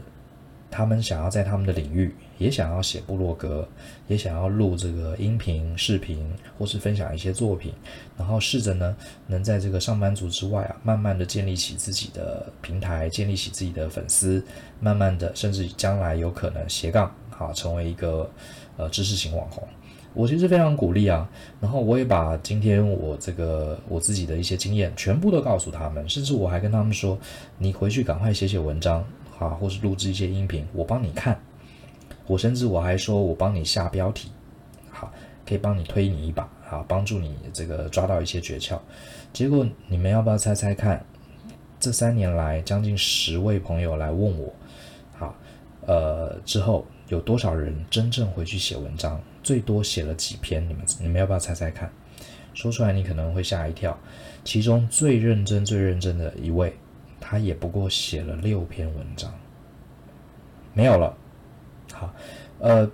[0.71, 3.67] 他们想要在他们的领域也想要写部落格，
[4.08, 6.27] 也想要录这个音频、视频，
[6.58, 7.71] 或是分享一些作品，
[8.17, 14.43] 然后试着呢，能在这个上班族之外啊，慢慢的建立起自己的平台，建立起自己的粉丝，
[14.80, 17.15] 慢慢的，甚至将来有可能斜杠。
[17.41, 18.30] 啊，成为一个
[18.77, 19.67] 呃知识型网红，
[20.13, 21.27] 我其实非常鼓励啊。
[21.60, 27.17] 然后我也把今天我这个我自己的一些经验全部都告诉他们，甚至我还跟他们说，
[27.58, 29.04] 你回去赶快写写文章
[29.39, 31.39] 啊，或是录制一些音频，我帮你看。
[32.27, 34.32] 我甚至我还说我帮你下标题，
[34.89, 35.12] 好，
[35.45, 38.80] 可以帮你推你一把，好，帮助你这个抓到一些诀窍。
[39.34, 41.04] 结果你们要不要猜猜看？
[41.80, 44.54] 这三年来，将近十位朋友来问我，
[45.17, 45.36] 好，
[45.88, 49.21] 呃，之后有多少人真正回去写文章？
[49.43, 50.65] 最多写了几篇？
[50.65, 51.91] 你们你们要不要猜猜看？
[52.54, 53.97] 说出来你可能会吓一跳。
[54.45, 56.74] 其中最认真、最认真的一位，
[57.19, 59.30] 他也不过写了六篇文章，
[60.74, 61.13] 没有了。
[61.91, 62.13] 好，
[62.60, 62.89] 呃，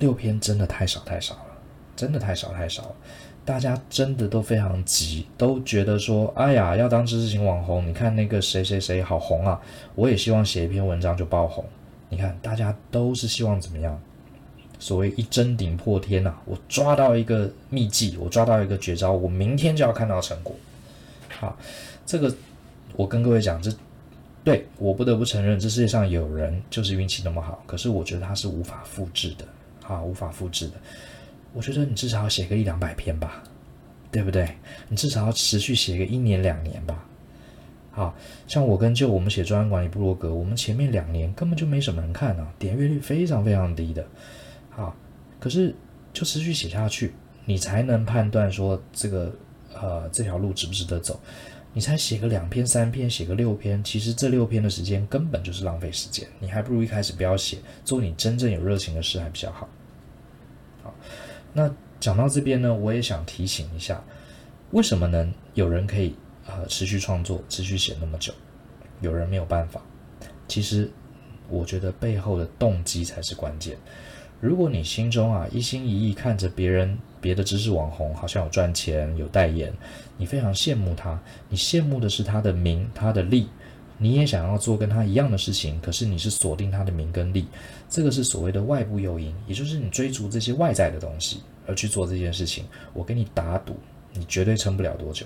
[0.00, 1.56] 六篇真的太少太少了，
[1.94, 2.96] 真的太少太少了。
[3.44, 9.60] 大家真的都非常急，都觉得说，哎呀，要当知识型网红，你看那个谁谁谁好红啊，
[9.94, 11.64] 我也希望写一篇文章就爆红。
[12.08, 14.00] 你看，大家都是希望怎么样？
[14.78, 20.54] 所谓一针顶破天呐、我抓到一个秘技，我抓到一个绝招，我明天就要看到成果。
[21.38, 21.58] 好，
[22.04, 22.34] 这个
[22.94, 23.74] 我跟各位讲，这
[24.44, 29.46] 对我不得不承认，这世界上有人就是运气那么好，可是我觉得他是无法复制的，
[29.88, 30.74] 啊，无法复制的。
[31.54, 33.42] 我觉得你至少要写个一两百篇吧，
[34.12, 34.46] 对不对？
[34.90, 37.02] 你至少要持续写个一年两年吧。
[37.96, 38.14] 啊，
[38.46, 44.06] 像我跟就我们写专案管理部落格，我们前面两年根本就没什么人看啊，点阅率非常非常低的。
[44.68, 44.94] 好，
[45.40, 45.74] 可是
[46.12, 47.14] 就持续写下去，
[47.46, 49.34] 你才能判断说这个
[49.74, 51.18] 呃这条路值不值得走。
[51.72, 59.68] 你才写个两篇三篇，写个六篇，其实这六篇的时间根本就是浪费时间，你还不如一开始不要写，做你真正有热情的事还比较好。
[60.82, 60.94] 好。
[61.52, 64.02] 那讲到这边呢，我也想提醒一下，
[64.70, 66.14] 为什么能有人可以
[66.46, 68.32] 呃持续创作、持续写那么久，
[69.00, 69.80] 有人没有办法？
[70.48, 70.90] 其实
[71.48, 73.76] 我觉得背后的动机才是关键。
[74.40, 79.72] 如果你心中啊一心一意看着别人别的知识网红好像有赚钱、有代言，
[80.16, 83.48] 你非常羡慕他，你羡慕的是他的名、他的利。
[83.98, 87.46] 你也想要做跟他一样的事情，可是你是锁定他的名跟利，
[87.88, 92.66] 这个是所谓的外部诱因，也就是你追逐这些外在的东西而去做这件事情。
[92.92, 93.74] 我给你打赌，
[94.12, 95.24] 你绝对撑不了多久，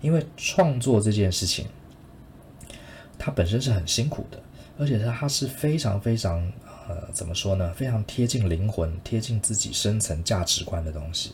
[0.00, 1.66] 因为创作这件事情，
[3.18, 4.40] 它本身是很辛苦的，
[4.78, 6.40] 而且它它是非常非常
[6.88, 7.72] 呃怎么说呢？
[7.74, 11.32] 非常贴近灵魂、贴近自己深层价值观的东西。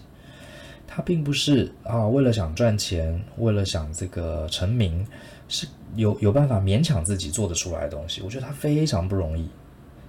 [0.87, 5.07] 它并不是啊，为了想赚钱，为了想这个成名。
[5.46, 9.46] 是有有办法勉强自己做得出来的东西，我觉得它非常不容易。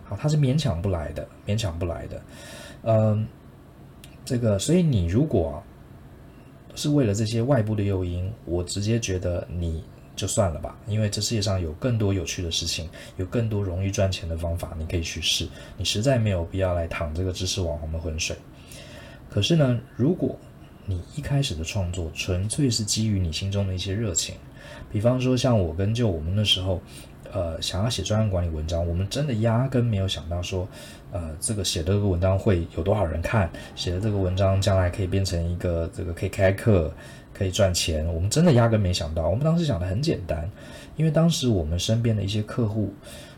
[0.06, 2.22] 好，它是勉强不来的，勉强不来的。
[2.84, 3.28] 嗯，
[4.24, 5.62] 这个，所以你如果
[6.76, 9.84] 是为了这些外部的诱因，我直接觉得你
[10.16, 15.48] 就算了吧，因为这世界上有更多有趣的事情，有更多容易赚钱的方法，你可以去试。
[15.78, 18.36] 你实在没有必要来淌这个知识网红的浑水。
[19.30, 20.38] 可是呢，如果
[20.86, 24.36] 你一开始的创作纯粹是基于你心中的一些热情，
[24.92, 26.82] 比方说，像我跟就我们那时候，
[27.34, 30.68] 呃，想要写专案管理文章，我们真的压根没有想到说，
[31.12, 36.92] 呃，这个写的这个文章会有多少人看，写的这个文章将来可以变成一个这个可以开课、
[37.34, 39.28] 可以赚钱，我们真的压根没想到。
[39.28, 40.50] 我们当时想的很简单，
[40.96, 42.94] 因为当时我们身边的一些客户，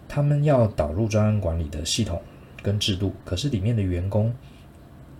[0.07, 2.21] 他们要导入专案管理的系统
[2.61, 4.33] 跟制度，可是里面的员工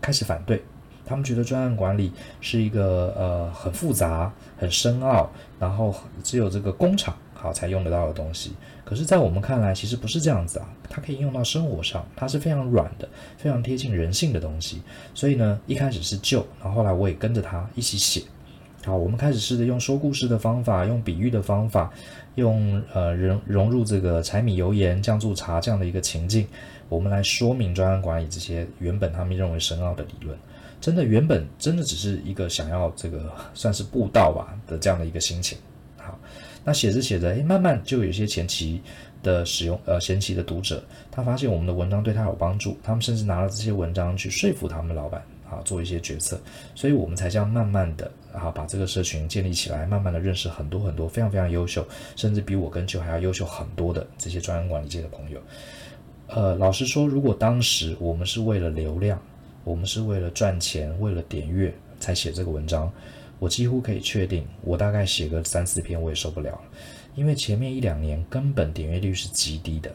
[0.02, 0.62] 开始反对。
[1.06, 7.16] 他们觉得专案管理是一个呃很复杂、很深奥，然后只有这个工厂
[7.52, 8.54] 才用得到的东西。
[8.84, 13.08] 可是，在我们看来，其实不是这样子啊，它可以用到生活上，它是非常软的、
[13.38, 14.82] 非常贴近人性的东西。
[15.14, 18.24] 所以呢，一开始是旧，然后后来我也跟着他一起写。
[18.86, 21.92] 好，我们开始试着用说故事的方法，用比喻的方法，
[22.36, 26.48] 用呃融融入这个柴米油盐酱醋茶这样的一个情境，
[26.88, 30.38] 我们来说明专案管理这些原本他们认为深奥的理论。
[30.80, 35.58] 真的原本真的只是一个想要这个 算是布道吧的这样的一个心情。
[36.68, 38.82] 那写着写着，哎，慢慢就有些前期
[39.24, 46.38] 的使用，呃，前期的读者，他发现我们的文章对他有帮助，他们甚至拿了这些文章去说服他们的老板，啊，做一些决策，
[46.76, 55.40] 所以我们才这样慢慢的，啊，把这个社群建立起来，慢慢的认识很多很多非常非常优秀，甚至比我跟就还要优秀很多的这些专案管理界的朋友。
[56.28, 59.18] 呃，老实说，如果当时我们是为了流量，
[59.64, 62.92] 我们是为了赚钱，为了点阅才写这个文章。
[63.40, 66.62] 我几乎可以确定，我大概写个三四篇我也受不了了，
[67.16, 69.94] 因为前面一两年根本点阅率是极低的，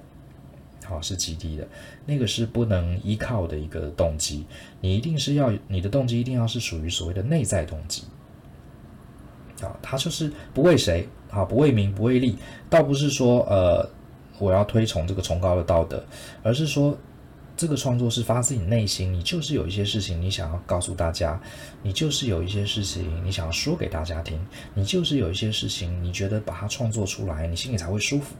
[0.84, 1.66] 好，是极低的，
[2.06, 4.46] 那个是不能依靠的一个动机。
[4.80, 8.04] 你一定是要你的动机一定要是属于所谓的内在动机，
[9.60, 12.38] 啊，他就是不为谁，啊，不为名不为利，
[12.70, 13.88] 倒不是说呃
[14.38, 16.04] 我要推崇这个崇高的道德，
[16.42, 16.96] 而是说。
[17.56, 21.40] 这个创作是发自你内心，你就是有一些事情你想要告诉大家，
[21.82, 24.40] 你就是有一些事情你想要说给大家听，
[24.74, 28.34] 你就是有一些事情你觉得把它创作出来，你心里才会舒服。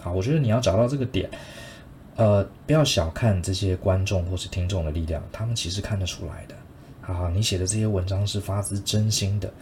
[0.00, 1.30] 好，我觉得你要找到这个点，
[2.16, 6.54] 呃，不要小看这些观众或是听众的力量，他们其实看得出来的。
[7.00, 9.52] 好好，你写的这些文章是发自真心的，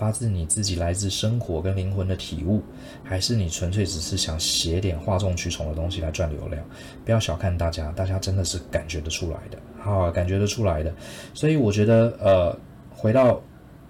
[0.00, 2.62] 发自你自己来自生活跟灵魂的体悟，
[3.04, 6.64] 还是你纯粹只是想写点哗众取宠的东西来赚流量？
[7.04, 10.90] 不要小看大家，大家真的是感觉得出来的，好，感觉得出来的。
[11.34, 12.58] 所以我觉得，呃，
[12.90, 13.38] 回到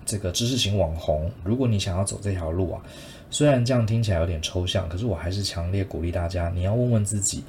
[0.05, 2.83] 这个知识型网红，如果你想要走这条路啊，
[3.31, 7.45] 虽然这样听起来有点抽象，可是我还是强烈鼓励大家，你要问问自己，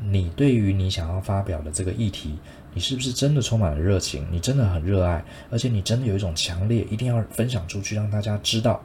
[0.00, 2.38] 你对于你想要发表的这个议题。
[2.74, 4.26] 你是不是真的充满了热情？
[4.30, 8.82] 你真的很热爱，而且你真的有一种强烈，一定要分享出去，让大家知道。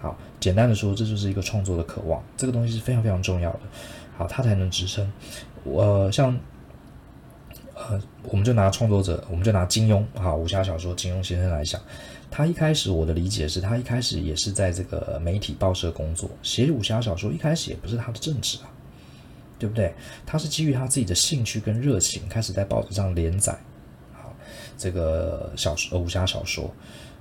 [0.00, 3.60] 好，简单的说，这就是一个创作的渴望，这个东西是非常非常重要的。
[4.16, 5.10] 好，它才能支撑。
[5.64, 6.38] 我、呃、像，
[7.74, 11.80] 呃，我们就拿创作者，我们就拿金庸，好，武侠小说金庸先生来讲，
[12.30, 18.70] 他一开始我的理解是他一开始也是在这个媒体报社工作，写武侠小说一开始也不是他的正职啊。
[19.58, 19.92] 对不对？
[20.24, 23.58] 他是基于他自己的兴趣跟热情，开始在报纸上连载，
[24.12, 24.34] 好，
[24.76, 26.70] 这个小说，武侠小说。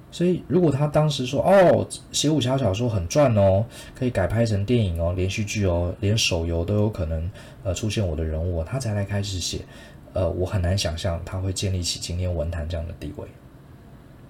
[0.10, 7.30] 所以，如果他当时说，哦，写武侠小说很赚哦，可以改拍成电影哦，连续剧哦，连手游都有可能
[7.64, 9.60] 呃出现我的人物，他才来开始写。
[10.14, 13.28] 呃，我很难想象他会建立起今天文坛这样的地位。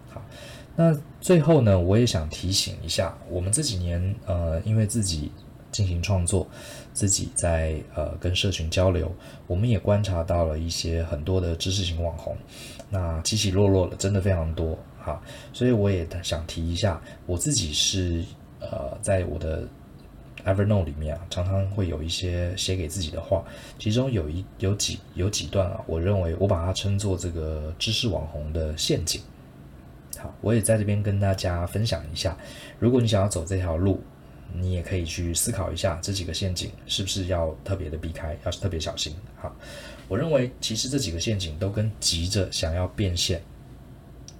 [0.09, 0.21] 好，
[0.75, 5.31] 那最后呢，我也想提醒一下，我们这几年呃，因为自己。
[5.71, 6.47] 进行创作，
[6.93, 9.13] 自己在呃跟社群交流，
[9.45, 12.35] 我们也观察到了一些很多的知识型网红，
[12.89, 18.23] 那起起落落的真的非常多哈，所以我也想提一下，我自己是
[18.59, 19.67] 呃在我的
[20.45, 23.43] Evernote 里面啊，常常会有一些写给自己的话，
[23.77, 29.21] 其中有一有几有几段啊，我认为我把它称作这个知识网红的陷阱，
[30.17, 32.37] 好，我也在这边跟大家分享一下，
[32.79, 34.01] 如果你想要走这条路。
[34.53, 39.15] 你也可以去思考一下这几个陷阱是不是要特别的避开，要是特别小心。
[39.35, 39.55] 好，
[40.07, 43.41] 我认为其实这几个陷阱都跟急着想要变现、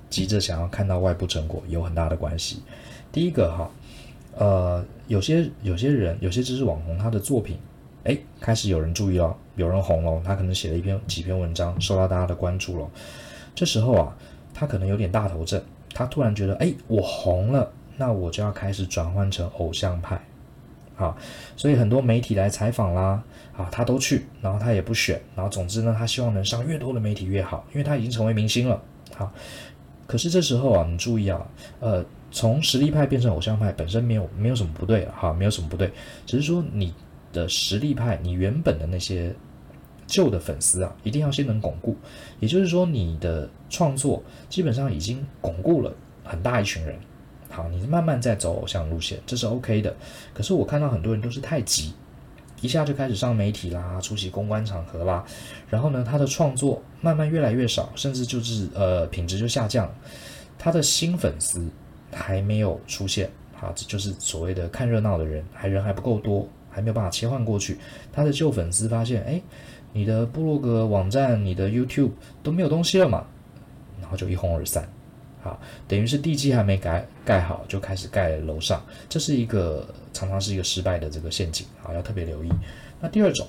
[0.10, 2.62] 急着想要看到外部成果有很大的关系。
[3.12, 3.72] 第一个哈，
[4.36, 7.58] 呃，有些有些人有些知识网红，他的作品，
[8.04, 12.90] 哎，开始有人注意了，有人红了，他可能写了一篇几篇文章，受到大家的关注了。
[13.54, 14.18] 这时候啊，
[14.54, 15.62] 他可能有点大头症，
[15.94, 17.72] 他突然觉得，哎，我红了。
[17.98, 20.22] 那我就要开始转换成偶像派，
[20.96, 21.18] 好，
[21.56, 23.24] 所以很多媒体来采访啦，
[23.56, 28.82] 啊，他都去，然后他也不选，然后总之呢，他希望能上越多的媒体越好，因为他已经成为明星了，
[29.16, 29.32] 好，
[30.06, 31.46] 可是这时候啊，你注意啊，
[31.80, 35.92] 呃，从实力派变成偶像派本身没有没有什么不对哈，没有什么不对，
[36.26, 36.94] 只是说你
[37.34, 39.36] 的实力派，你原本的那些
[40.06, 41.96] 旧的粉丝啊，一定要先能巩固，
[42.40, 46.98] 也就是说，你的创作基本上已经巩固了很大一群人。
[47.58, 49.92] 好，你慢慢在走偶像路线，这是 OK 的。
[50.32, 51.92] 可是我看到很多人都是太急，
[52.62, 55.26] 一下就开始上媒体啦，出席公关场合啦，
[55.68, 59.92] 然后呢，他的创作慢慢越来越少，甚至就是呃品质就下降，
[60.60, 61.68] 他的新粉丝
[62.14, 67.80] 还没有出现，好，这就是所谓的看热闹的人还人还不够多，还没有办法切换过去。
[68.14, 69.42] 他的旧粉丝发现，哎，
[69.94, 72.12] 你的部落格网站、你的 YouTube
[72.44, 73.26] 都没有东西了嘛，
[74.00, 74.88] 然后就一哄而散。
[75.48, 75.58] 啊，
[75.88, 82.50] 等于是地基还没盖盖好，就开始盖楼上，这是一个常常是一个失败的这个陷阱啊，要特别留意。
[83.00, 83.48] 那第二种，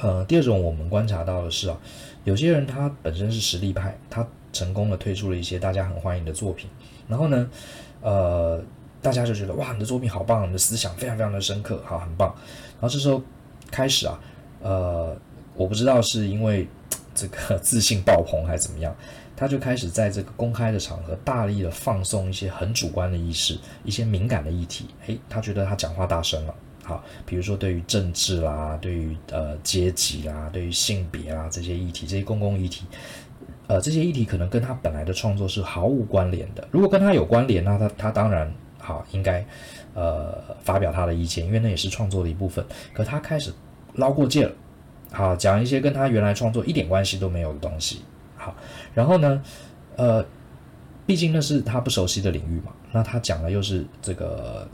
[0.00, 1.78] 呃，第二种我们观察到的是啊，
[2.24, 6.68] 有些人他本身是实力派，他成功的推出了一些大家很欢迎的作品，
[7.08, 7.48] 然后呢，
[8.00, 8.62] 呃，
[9.00, 12.28] 大家就觉得哇，你的作品好棒，你的思想非常非常的深刻，好，很棒。
[12.80, 13.22] 然后这时候
[13.70, 14.20] 开始啊，
[14.60, 15.16] 呃，
[15.54, 16.68] 我不知道是因为
[17.14, 18.94] 这个自信爆棚还是怎么样。
[19.36, 24.86] 他就开始在这个公开的场合大力的放送一些很主观的意识，一些敏感的议题。
[25.06, 26.54] 诶，他觉得他讲话大声了。
[26.84, 32.84] 好，比如说对于政治啦，对于呃阶级啦，对于性别啦这些议题，这些公共议题，
[33.68, 36.66] 呃，这些议题可能跟他本来的创作是毫无关联的。
[36.72, 39.46] 如果跟他有关联，那他他当然好应该
[39.94, 42.64] 呃发表他的意见，因为那也是创作的一部分。
[42.92, 43.52] 可他开始
[43.94, 44.52] 捞过界了，
[45.12, 48.02] 好，讲一些跟他原来创作一点关系都没有的东西。
[48.42, 48.56] 好，
[48.92, 49.42] 然后呢，
[49.96, 50.24] 呃，
[51.06, 54.68] 毕竟那是他不熟悉的领域嘛，那他讲的又是这个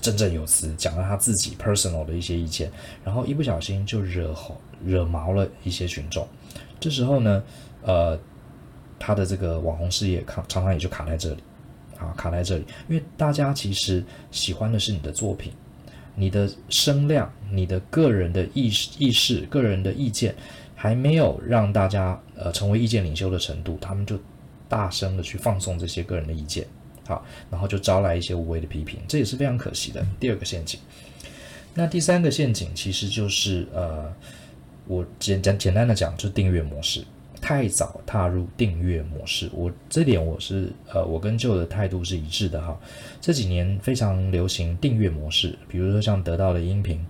[0.00, 2.70] 振振有词，讲了他自己 personal 的一些意见，
[3.04, 6.26] 然后一不小心就惹火惹毛了一些群众，
[6.80, 7.42] 这时候呢，
[7.82, 8.18] 呃，
[8.98, 11.42] 他的这个网红事业卡常常也就卡在这里，
[11.96, 15.52] 啊，卡在这里，因为大家其实喜欢的是你的作品，
[16.14, 20.34] 你的声量、你的个人的意识、意识、个人的意见
[20.84, 24.20] 还没有让大家呃成为意见领袖的程度，他们就
[24.68, 26.66] 大声的去放送这些个人的意见，
[27.06, 30.06] 好，然后就招来一些无谓的批评，这也是非常可惜的。
[30.20, 30.78] 第二个陷阱，
[31.72, 34.12] 那第三个陷阱其实就是呃，
[34.86, 37.02] 我简简简单的讲，就是订阅模式。
[37.40, 42.78] 太早踏入订阅模式，我这点我是呃，我跟 Joe 的态度是一致的哈。
[43.22, 47.00] 这几年非常流行订阅模式，比如说像得到的音频，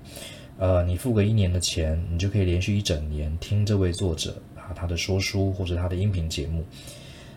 [0.59, 6.65] 呃，你付个一年的钱，你就可以连续一整年听这位作者啊他的说书或者他的音频节目。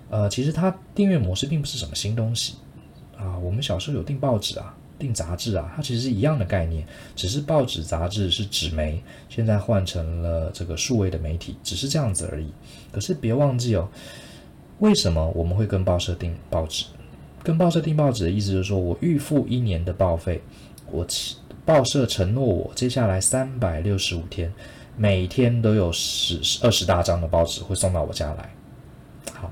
[0.09, 2.55] 呃，其实他订阅模式并不是什么新东西
[3.17, 4.75] 啊，我们小时候有订报纸啊。
[4.99, 6.83] 订杂志啊，它其实是一样的概念，
[7.15, 8.99] 只是报纸杂志是纸媒，
[9.29, 12.47] 现在换成了这个数位的媒体，只是这样子而已。
[12.91, 13.87] 可是别忘记哦，
[14.79, 16.85] 为什么我们会跟报社订报纸？
[17.43, 20.41] 跟报社订报纸的意思就是说我预付一年的报费，
[20.89, 21.05] 我
[21.67, 24.49] 报社承诺我接下来三百六十五天，
[24.95, 28.49] 每天都有十二十大张的报纸会送到我家来。
[29.33, 29.51] 好，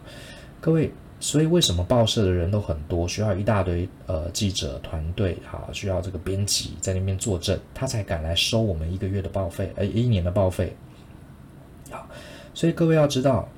[0.61, 0.89] 各位。
[1.17, 10.75] 所以为什么报社的人都很多，需要一大堆呃记者团队，哈，需要这个编辑在那边坐镇，他才敢来收我们一个月的报费，呃，一年的报费。
[11.89, 12.07] 好，
[12.53, 13.49] 所以各位要知道，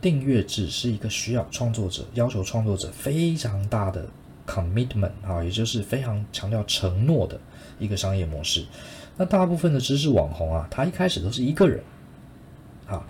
[0.00, 4.04] 订阅制是一个需要创作者要求创作者非常大的
[4.46, 7.38] commitment 啊，也就是非常强调承诺的
[7.82, 8.64] 一个商业模式。
[9.16, 11.82] 那大部分的知识网红啊，他一开始都是一个人，
[12.86, 13.04] 啊。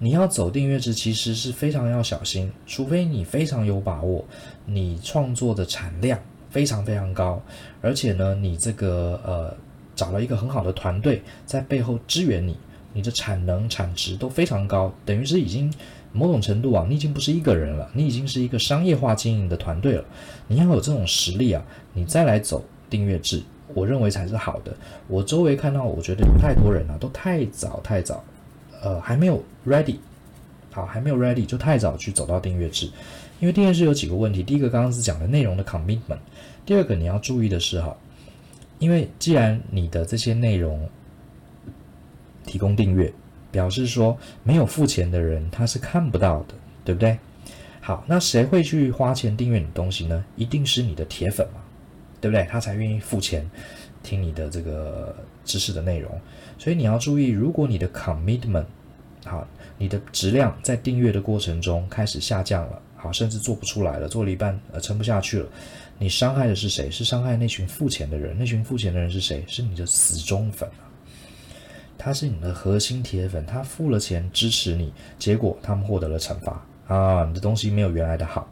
[0.00, 4.24] 你要走订阅制，其实是非常要小心，除非你非常有把握，
[4.64, 6.16] 你创作的产量
[6.50, 7.42] 非常非常高，
[7.80, 9.56] 而且呢，你这个呃
[9.96, 12.56] 找了一个很好的团队在背后支援你，
[12.92, 15.68] 你的产能产值都非常高，等于是已经
[16.12, 20.04] 某种程度啊，你已经不是一个人了，你已经是一个商业化经营的团队了。
[20.46, 21.60] 你要有这种实力啊，
[21.92, 23.42] 你再来走订阅制，
[23.74, 24.74] 我认为才是好的。
[25.06, 28.24] 我周围看到，我觉得有太多人啊，都太早太早。
[28.80, 29.96] 呃，还没有 ready，
[30.70, 32.88] 好，还没有 ready 就太早去走到订阅制，
[33.40, 34.42] 因为订阅制有几个问题。
[34.42, 36.18] 第一个刚刚是讲的内容的 commitment，
[36.64, 37.96] 第二个你要注意的是哈，
[38.78, 40.88] 因为既然你的这些内容
[42.46, 43.12] 提供订阅，
[43.50, 46.54] 表示说没有付钱的人他是看不到的，
[46.84, 47.18] 对不对？
[47.80, 50.24] 好，那谁会去花钱订阅你东西呢？
[50.36, 51.60] 一定是你的铁粉嘛，
[52.20, 52.46] 对不对？
[52.50, 53.48] 他才愿意付钱
[54.02, 55.14] 听你的这个
[55.44, 56.10] 知识的内容。
[56.58, 58.64] 所以你要注意，如果你的 commitment
[59.24, 59.46] 好，
[59.76, 65.48] 你的质量在订阅的过程中开始下降了，好，甚至做不出来了，做了一半呃撑不下去了，
[65.98, 66.90] 你伤害的是谁？
[66.90, 68.36] 是伤害那群付钱的人。
[68.38, 69.44] 那群付钱的人是谁？
[69.46, 70.86] 是你的死忠粉啊，
[71.98, 78.48] 他是你的核心铁粉，他付了钱支持你，结果他们获得了惩罚啊，你的东西没有原来的好。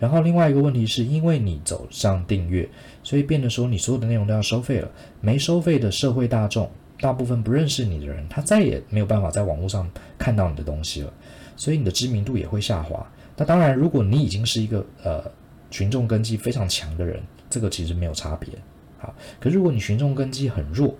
[0.00, 2.68] 然后另外一个问题是因为你走上订阅，
[3.04, 4.90] 所以变得说你所有的内容都要收费了，
[5.20, 6.68] 没收费的社会大众。
[7.02, 11.10] 大部分不认识你的人，他再也没有办法在网络上看到你的东西了，
[11.56, 13.10] 所以你的知名度也会下滑。
[13.38, 15.24] 那当然，如果你已经是一个呃
[15.70, 18.50] 群众根基非常强的人，这个其实没有差别。
[18.98, 20.94] 好，可如果你群众根基很弱，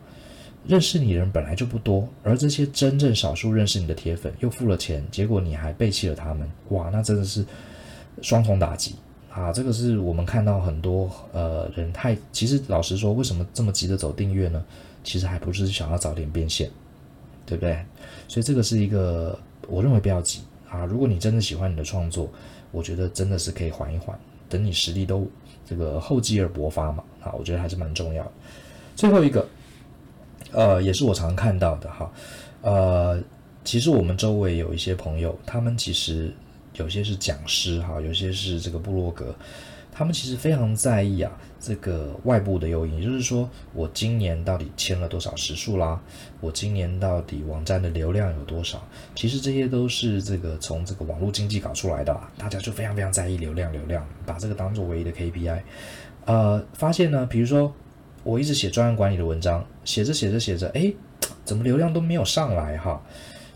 [0.67, 7.45] 认识你的人本来就不多，而这些真正少数认识你的铁粉又付了钱，结果你还背弃了他们，哇，那真的是
[8.23, 8.95] 双重打击
[9.31, 9.53] 啊！
[9.53, 14.65] 这个是我们看到很多呃人太，其实老实说，为什么这么急着走订阅呢？
[15.03, 16.71] 其实还不是想要早点变现，
[17.47, 17.85] 对不对？
[18.29, 20.85] 所以这个是一个我认为不要急啊。
[20.85, 22.29] 如果你真的喜欢你的创作，
[22.71, 24.19] 我觉得真的是可以缓一缓，
[24.49, 25.27] 等你实力都
[25.67, 27.03] 这个厚积而薄发嘛。
[27.23, 28.33] 啊，我觉得还是蛮重要的。
[28.97, 29.47] 最后一个，
[30.53, 32.13] 呃，也是我常看到的哈，
[32.63, 33.23] 呃，
[33.65, 36.33] 其实我们周围有一些朋友，他们其实
[36.75, 39.35] 有些是讲师哈，有些是这个部落格。
[39.93, 46.01] 他们其实非常在意啊，这个外部的诱因，也就是说，我今年到底签了多少时数啦？
[46.41, 48.83] 我今年到底网站的流量有多少？
[49.15, 55.61] 其实这些都是这个从这个网络经济搞出来的，大家就非常非常在意流量，流量，把这个当做唯一的 KPI。
[56.25, 57.75] 呃，发现呢，比如说
[58.23, 60.91] 我一直写专案管理的文章，写着写着写着，哎，
[61.45, 63.03] 怎么流量都没有上来哈？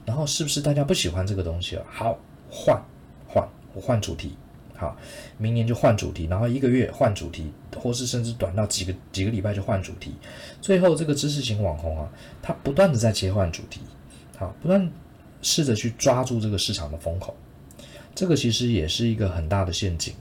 [0.04, 1.86] 然后是不是大家不喜欢这个东西了？
[1.88, 2.18] 好，
[2.50, 2.82] 换，
[3.74, 4.36] 我换主题。
[4.76, 4.96] 好，
[5.38, 10.12] 明年就换主题，然后一个月换主题，或是甚至短到几个几个礼拜就换主题。
[10.60, 12.10] 最后这个知识型网红啊，
[12.42, 13.80] 他不断的在切换主题，
[14.36, 14.90] 好，不断
[15.42, 17.36] 试着去抓住这个市场的风口。
[18.16, 20.12] 这个其实也是一个很大的陷阱。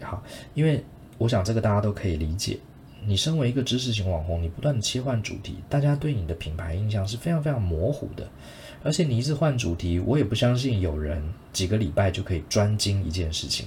[0.00, 0.22] 好，
[0.54, 0.82] 因为
[1.18, 2.58] 我想这个大家都可以理解。
[3.06, 8.26] 你身为一个知识型网红，你不断的切换主题，大家对你的品牌印象是非常非常模糊的。
[8.84, 11.20] 而且你一直换主题，我也不相信有人
[11.54, 13.66] 几个礼拜就可以专精一件事情。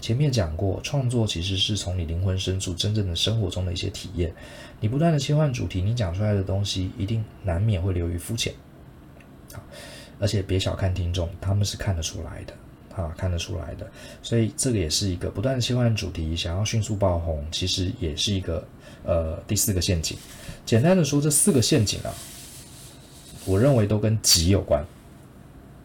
[0.00, 4.34] 前面讲过，创作其实是从你灵魂深处真正的生活中的一些体验。
[4.80, 8.52] 你不断的切换主题，你讲出来的东西一定难免会流于肤浅。
[10.18, 13.88] 而且别小看听众，他们是看得出来的，啊，看得出来的。
[14.20, 18.66] 所以这个也是一个不断切换主题，想要迅速爆红，其实也是一个
[19.04, 20.18] 呃第四个陷阱。
[20.66, 22.12] 简单的说，这四个陷阱啊，
[23.46, 24.84] 我认为都跟急有关，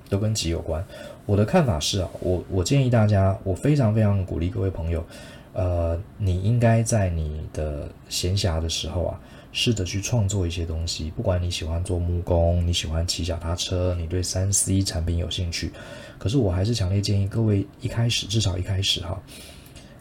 [0.10, 0.84] 都跟急有关。
[1.26, 5.06] 我的看法是啊，我我建议大家，我非常非常鼓励各位朋友，
[5.54, 9.20] 呃，你应该在你的闲暇的时候啊。
[9.54, 15.74] 试着去创作一些东西，不管你喜欢做木工，你喜欢骑脚踏车，你对三 C 产品有兴趣，
[16.18, 19.22] 可是我还是强烈建议各位一开始，至少一开始哈，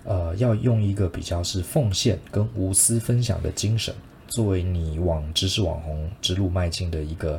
[0.05, 3.93] 呃，要用一个比较是奉献跟无私分享的精神，
[4.31, 7.39] 作为你往知识网红之路迈进的一个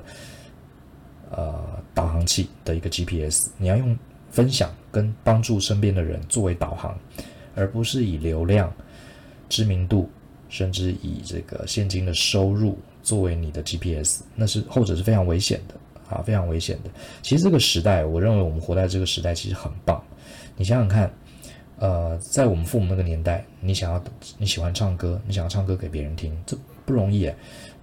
[1.31, 1.65] 呃
[1.95, 3.97] 导航器的一个 GPS，你要用
[4.29, 6.95] 分享跟帮助身边的人作为导航，
[7.55, 8.71] 而不是以流量、
[9.49, 10.07] 知名度。
[10.49, 15.75] 甚至以这个现金的收入作为你的 GPS，那是后者是非常危险的
[16.13, 16.89] 啊，非常危险的。
[17.21, 20.03] 其实这个时代，我认为我们活在这个时代其实很棒。
[20.57, 21.09] 你想想看，
[21.79, 24.03] 呃，在我们父母那个年代，你想要
[24.37, 26.57] 你喜欢唱歌，你想要唱歌给别人听，这
[26.91, 27.31] 不容易。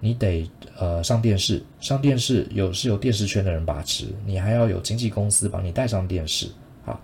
[0.01, 0.49] 你得
[0.79, 6.47] 呃上电视，上电视有是由电视圈的人把持，你还要有经纪公司帮你带上电视
[6.85, 7.01] 啊。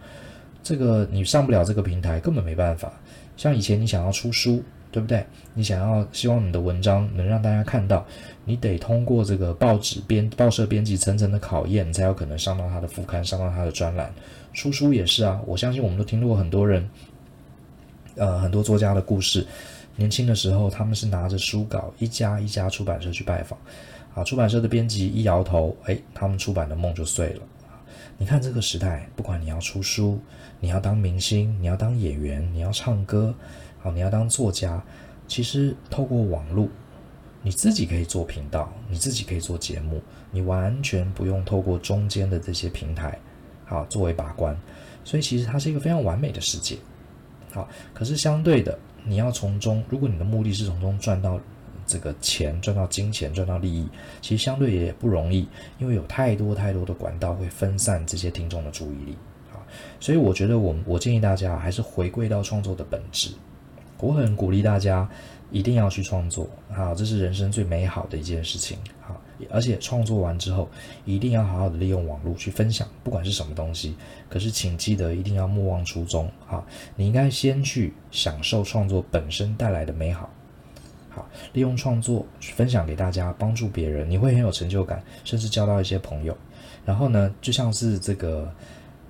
[0.62, 2.92] 这个你上不了这个平台，根本没办法。
[3.36, 4.62] 像以前你想要出书。
[4.94, 5.26] 对不对？
[5.55, 8.07] 你想要希望你的文章能让大家看到，
[8.44, 14.14] 你得通过这个报纸编、报社编辑层层的考验，才有可能上到他的副刊，上到他的专栏。
[14.52, 16.88] 出书也是啊，我相信我们都听过很多人，
[18.14, 19.44] 呃，很多作家的故事。
[19.97, 23.59] 年轻的时候，他们是拿着书稿，一家一家出版社去拜访，
[24.14, 27.42] 啊，出版社的编辑一摇头，哎，他们出版的梦就碎了。
[28.16, 30.20] 你看这个时代，不管你要出书，
[30.61, 33.34] 你要当明星，你要当演员，你要唱歌。
[33.80, 34.82] 好，你要当作家，
[35.28, 36.68] 其实透过网络，
[37.42, 43.18] 你自己可以做频道，你自己可以做节目，你完全不用透过中间的这些平台，
[43.66, 44.57] 好作为把关，
[45.05, 46.78] 所以其实它是一个非常完美的世界。
[47.53, 51.38] 好，可是相对的，你要从中，如果你的目的是从中赚到
[51.86, 53.86] 这个钱，赚到金钱，赚到利益，
[54.20, 55.46] 其实相对也不容易，
[55.78, 59.16] 因为有太多太多的管道会分散这些听众的注意力。
[59.52, 59.61] 啊，
[60.00, 63.30] 所以我觉得我我建议大家还是回归到创作的本质。
[63.98, 65.09] 我很鼓励大家
[65.50, 69.18] 一定要去创作，好，这是人生最美好的一件事情，好，
[69.51, 70.68] 而且创作完之后
[71.05, 73.97] 一定要好好的利用网络去分享，不管是什么东西。
[74.28, 76.64] 可是请记得一定要莫忘初衷，好，
[76.97, 80.30] 你应该先去享受创作本身带来的美好，
[81.11, 86.37] 好，利用创作分享给大家，帮助别人，你会很有成就感，甚至交到一些朋友。
[86.85, 88.53] 然后呢，就像是这个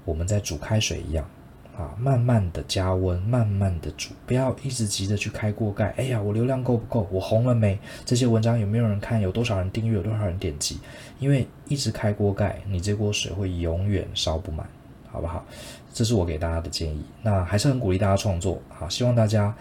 [0.04, 1.28] 我们在煮开水一样。
[1.76, 5.88] 啊，慢慢的加温，慢慢的煮，不要一直急着去开锅盖。
[5.96, 7.08] 哎呀，我流量够不够？
[7.10, 7.76] 我红了没？
[8.04, 9.20] 这些文章有没有人看？
[9.20, 9.96] 有多少人订阅？
[9.96, 10.78] 有多少人点击？
[11.18, 14.64] 因为一直开锅盖，你这锅水会永远烧不满，
[15.10, 15.44] 好不好？
[15.92, 17.04] 这是我给大家的建议。
[17.22, 19.52] 那还是很鼓励大家创作，好，希望大家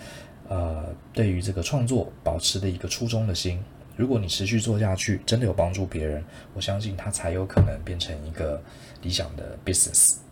[0.48, 3.60] 呃，对于这个创作保持的一个初衷的心。
[3.96, 8.62] 如果你持续做下去，真的有帮助别人，我相信它才有可能变成一个
[9.02, 10.23] 理想的 business。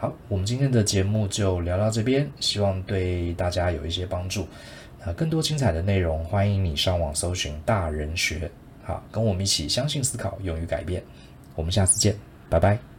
[0.00, 4.48] 好，我们今天的节目就聊到这边，希望对大家有一些帮助。
[5.04, 8.50] 那更多精彩的内容，欢迎你上网搜寻大人学。
[8.82, 11.02] 好，跟我们一起相信、思考、勇于改变。
[11.54, 12.16] 我们下次见，
[12.48, 12.89] 拜拜。